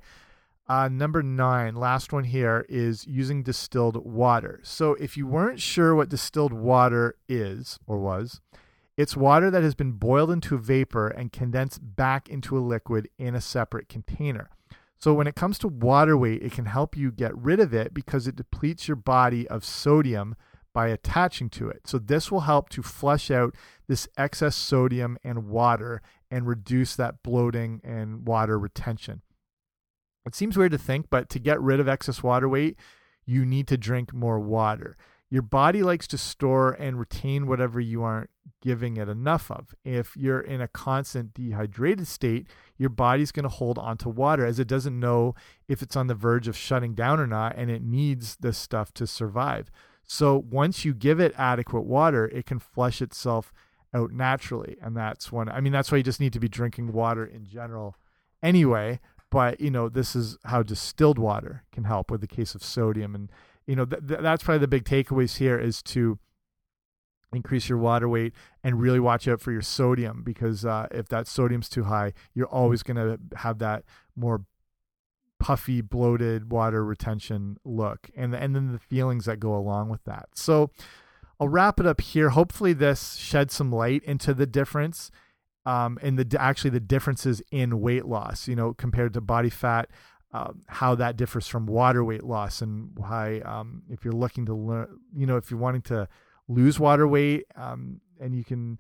Uh, 0.68 0.88
number 0.88 1.22
nine, 1.22 1.76
last 1.76 2.14
one 2.14 2.24
here 2.24 2.66
is 2.70 3.06
using 3.06 3.44
distilled 3.44 3.98
water. 4.06 4.62
So, 4.64 4.94
if 4.94 5.18
you 5.18 5.28
weren't 5.28 5.60
sure 5.60 5.94
what 5.94 6.08
distilled 6.08 6.54
water 6.54 7.18
is 7.28 7.80
or 7.86 8.00
was, 8.00 8.40
it's 8.98 9.18
water 9.18 9.50
that 9.50 9.64
has 9.64 9.76
been 9.76 9.94
boiled 9.94 10.32
into 10.32 10.56
a 10.56 10.60
vapor 10.60 11.08
and 11.08 11.32
condensed 11.32 11.80
back 11.96 12.30
into 12.30 12.58
a 12.58 12.60
liquid 12.60 13.10
in 13.18 13.36
a 13.36 13.42
separate 13.42 13.90
container. 13.90 14.50
So 14.98 15.14
when 15.14 15.28
it 15.28 15.36
comes 15.36 15.58
to 15.60 15.68
water 15.68 16.16
weight, 16.16 16.44
it 16.44 16.54
can 16.54 16.66
help 16.66 16.96
you 16.96 17.12
get 17.12 17.36
rid 17.38 17.60
of 17.60 17.74
it 17.74 17.94
because 17.94 18.28
it 18.28 18.36
depletes 18.36 18.88
your 18.88 18.96
body 18.96 19.48
of 19.48 19.66
sodium 19.66 20.36
by 20.74 20.88
attaching 20.88 21.50
to 21.52 21.70
it. 21.70 21.82
So 21.86 22.00
this 22.00 22.32
will 22.32 22.42
help 22.42 22.70
to 22.70 22.82
flush 22.82 23.30
out 23.30 23.56
this 23.88 24.08
excess 24.18 24.56
sodium 24.56 25.18
and 25.24 25.48
water 25.50 26.02
and 26.32 26.48
reduce 26.48 26.96
that 26.96 27.22
bloating 27.22 27.82
and 27.84 28.28
water 28.28 28.58
retention. 28.58 29.22
It 30.26 30.36
seems 30.36 30.58
weird 30.58 30.72
to 30.72 30.78
think, 30.78 31.08
but 31.10 31.30
to 31.30 31.40
get 31.40 31.62
rid 31.62 31.80
of 31.80 31.88
excess 31.88 32.24
water 32.24 32.48
weight, 32.48 32.78
you 33.26 33.46
need 33.46 33.68
to 33.68 33.78
drink 33.78 34.14
more 34.14 34.40
water. 34.40 34.98
Your 35.34 35.42
body 35.42 35.82
likes 35.82 36.06
to 36.10 36.18
store 36.20 36.74
and 36.74 37.00
retain 37.00 37.48
whatever 37.48 37.80
you 37.80 38.04
aren't 38.04 38.30
giving 38.62 38.98
it 38.98 39.10
enough 39.10 39.50
of. 39.50 39.74
If 39.84 40.16
you're 40.16 40.40
in 40.40 40.62
a 40.62 40.68
constant 40.68 41.34
dehydrated 41.34 42.08
state, 42.08 42.46
your 42.78 42.92
body's 42.92 43.32
going 43.32 43.42
to 43.42 43.50
hold 43.50 43.80
onto 43.80 44.10
water 44.10 44.46
as 44.46 44.60
it 44.60 44.68
doesn't 44.68 45.00
know 45.00 45.34
if 45.68 45.82
it's 45.82 45.96
on 45.96 46.06
the 46.06 46.14
verge 46.14 46.48
of 46.48 46.56
shutting 46.56 46.94
down 46.94 47.20
or 47.20 47.26
not, 47.26 47.56
and 47.58 47.72
it 47.72 47.82
needs 47.82 48.36
this 48.42 48.60
stuff 48.60 48.94
to 48.94 49.08
survive. 49.08 49.72
So 50.04 50.38
once 50.38 50.86
you 50.86 50.94
give 50.94 51.20
it 51.20 51.34
adequate 51.36 51.86
water, 51.86 52.28
it 52.28 52.46
can 52.46 52.60
flush 52.60 53.02
itself 53.02 53.52
out 53.92 54.12
naturally. 54.12 54.78
And 54.84 54.96
that's 54.96 55.32
when, 55.32 55.50
I 55.50 55.62
mean, 55.62 55.74
that's 55.74 55.92
why 55.92 55.98
you 55.98 56.04
just 56.04 56.20
need 56.20 56.34
to 56.34 56.40
be 56.40 56.48
drinking 56.48 56.94
water 56.94 57.26
in 57.26 57.48
general 57.48 57.96
anyway. 58.44 59.00
But, 59.32 59.60
you 59.60 59.72
know, 59.72 59.90
this 59.90 60.16
is 60.16 60.38
how 60.46 60.62
distilled 60.62 61.18
water 61.18 61.64
can 61.72 61.86
help 61.86 62.12
with 62.12 62.22
the 62.22 62.28
case 62.28 62.54
of 62.54 62.64
sodium 62.64 63.16
and 63.16 63.32
you 63.68 63.76
know, 63.76 63.86
th 63.86 64.08
th 64.08 64.20
that's 64.22 64.44
probably 64.44 64.60
the 64.60 64.68
big 64.68 64.86
takeaways 64.86 65.38
here 65.38 65.58
is 65.58 65.82
to 65.84 66.20
increase 67.34 67.68
your 67.68 67.78
water 67.78 68.08
weight 68.08 68.34
and 68.64 68.80
really 68.80 69.00
watch 69.00 69.28
out 69.28 69.42
for 69.42 69.52
your 69.52 69.62
sodium 69.62 70.22
because 70.24 70.66
uh, 70.66 70.88
if 70.92 71.08
that 71.10 71.28
sodium's 71.28 71.70
too 71.70 71.86
high, 71.86 72.14
you're 72.34 72.48
always 72.48 72.84
going 72.84 72.98
to 72.98 73.20
have 73.38 73.60
that 73.60 73.84
more 74.16 74.46
puffy, 75.40 75.82
bloated 75.82 76.52
water 76.52 76.86
retention 76.86 77.58
look, 77.66 78.10
and 78.16 78.34
and 78.34 78.56
then 78.56 78.72
the 78.72 78.80
feelings 78.80 79.26
that 79.26 79.40
go 79.40 79.56
along 79.56 79.90
with 79.90 80.04
that. 80.06 80.30
So 80.36 80.70
I'll 81.40 81.50
wrap 81.50 81.80
it 81.80 81.86
up 81.86 82.02
here. 82.02 82.30
Hopefully, 82.30 82.74
this 82.74 83.16
sheds 83.16 83.54
some 83.54 83.72
light 83.72 84.04
into 84.04 84.34
the 84.34 84.46
difference. 84.46 85.12
Um, 85.66 85.98
and 86.02 86.20
the 86.20 86.42
actually 86.42 86.72
the 86.72 86.82
differences 86.82 87.42
in 87.50 87.80
weight 87.80 88.06
loss, 88.06 88.50
you 88.50 88.56
know, 88.56 88.74
compared 88.74 89.14
to 89.14 89.22
body 89.22 89.50
fat, 89.50 89.90
um, 90.34 90.62
how 90.68 90.96
that 90.96 91.16
differs 91.16 91.48
from 91.48 91.66
water 91.66 92.04
weight 92.04 92.24
loss 92.24 92.62
and 92.62 92.90
why 92.96 93.40
um, 93.42 93.84
if 93.90 94.04
you're 94.04 94.14
looking 94.14 94.46
to 94.46 94.54
learn 94.54 94.88
you 95.16 95.26
know 95.26 95.38
if 95.38 95.50
you're 95.50 95.60
wanting 95.60 95.82
to 95.82 96.08
lose 96.48 96.80
water 96.80 97.08
weight 97.08 97.46
um, 97.56 98.02
and 98.20 98.36
you 98.36 98.44
can 98.44 98.80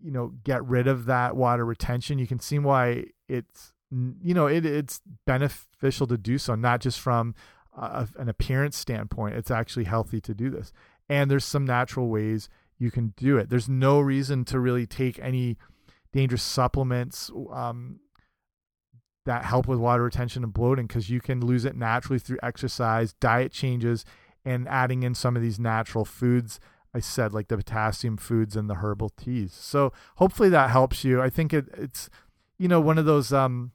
you 0.00 0.10
know 0.10 0.32
get 0.44 0.64
rid 0.64 0.86
of 0.86 1.06
that 1.06 1.36
water 1.36 1.64
retention 1.64 2.18
you 2.18 2.26
can 2.26 2.40
see 2.40 2.58
why 2.58 3.04
it's 3.28 3.72
you 3.90 4.34
know 4.34 4.46
it, 4.46 4.66
it's 4.66 5.00
beneficial 5.26 6.06
to 6.06 6.18
do 6.18 6.38
so 6.38 6.54
not 6.54 6.80
just 6.80 6.98
from 7.00 7.34
an 7.76 8.28
appearance 8.28 8.76
standpoint. 8.76 9.34
It's 9.34 9.50
actually 9.50 9.84
healthy 9.84 10.20
to 10.22 10.34
do 10.34 10.50
this. 10.50 10.72
And 11.08 11.30
there's 11.30 11.44
some 11.44 11.64
natural 11.64 12.08
ways 12.08 12.48
you 12.78 12.90
can 12.90 13.14
do 13.16 13.38
it. 13.38 13.48
There's 13.48 13.68
no 13.68 14.00
reason 14.00 14.44
to 14.46 14.60
really 14.60 14.86
take 14.86 15.18
any 15.18 15.56
dangerous 16.12 16.42
supplements 16.42 17.30
um, 17.52 18.00
that 19.24 19.44
help 19.44 19.68
with 19.68 19.78
water 19.78 20.02
retention 20.02 20.42
and 20.42 20.52
bloating 20.52 20.86
because 20.86 21.10
you 21.10 21.20
can 21.20 21.44
lose 21.44 21.64
it 21.64 21.76
naturally 21.76 22.18
through 22.18 22.38
exercise, 22.42 23.12
diet 23.14 23.52
changes, 23.52 24.04
and 24.44 24.68
adding 24.68 25.02
in 25.02 25.14
some 25.14 25.36
of 25.36 25.42
these 25.42 25.58
natural 25.58 26.04
foods. 26.04 26.58
I 26.94 27.00
said 27.00 27.32
like 27.32 27.48
the 27.48 27.56
potassium 27.56 28.16
foods 28.16 28.56
and 28.56 28.68
the 28.68 28.76
herbal 28.76 29.10
teas. 29.10 29.54
So 29.54 29.92
hopefully 30.16 30.48
that 30.50 30.70
helps 30.70 31.04
you. 31.04 31.22
I 31.22 31.30
think 31.30 31.54
it, 31.54 31.66
it's 31.76 32.10
you 32.58 32.68
know 32.68 32.80
one 32.80 32.98
of 32.98 33.06
those 33.06 33.32
um, 33.32 33.72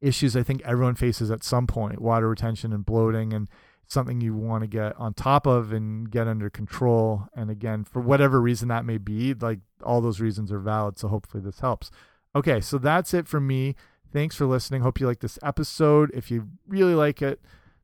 issues 0.00 0.36
I 0.36 0.42
think 0.42 0.62
everyone 0.64 0.94
faces 0.94 1.30
at 1.30 1.42
some 1.42 1.66
point: 1.66 2.00
water 2.00 2.28
retention 2.28 2.72
and 2.72 2.86
bloating, 2.86 3.32
and 3.32 3.48
something 3.90 4.20
you 4.20 4.34
want 4.34 4.62
to 4.62 4.68
get 4.68 4.96
on 4.96 5.14
top 5.14 5.46
of 5.46 5.72
and 5.72 6.10
get 6.10 6.28
under 6.28 6.48
control. 6.48 7.24
And 7.34 7.50
again, 7.50 7.84
for 7.84 8.00
whatever 8.00 8.40
reason 8.40 8.68
that 8.68 8.84
may 8.84 8.98
be, 8.98 9.34
like 9.34 9.60
all 9.82 10.00
those 10.00 10.20
reasons 10.20 10.52
are 10.52 10.60
valid. 10.60 10.98
So 10.98 11.08
hopefully 11.08 11.42
this 11.42 11.60
helps. 11.60 11.90
Okay, 12.34 12.60
so 12.60 12.78
that's 12.78 13.12
it 13.12 13.26
for 13.26 13.40
me. 13.40 13.74
Thanks 14.12 14.34
for 14.34 14.46
listening. 14.46 14.82
Hope 14.82 14.98
you 14.98 15.06
like 15.06 15.20
this 15.20 15.38
episode. 15.42 16.10
If 16.14 16.30
you 16.30 16.48
really 16.66 16.94
like 16.94 17.22
it, 17.22 17.40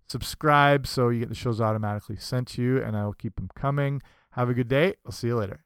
subscribe 0.08 0.86
so 0.86 1.08
you 1.08 1.20
get 1.20 1.28
the 1.28 1.36
shows 1.36 1.60
automatically 1.60 2.16
sent 2.16 2.48
to 2.48 2.62
you, 2.62 2.82
and 2.82 2.96
I 2.96 3.04
will 3.04 3.12
keep 3.12 3.36
them 3.36 3.48
coming. 3.54 4.02
Have 4.32 4.48
a 4.48 4.54
good 4.54 4.68
day. 4.68 4.94
I'll 5.04 5.12
see 5.12 5.28
you 5.28 5.36
later. 5.36 5.65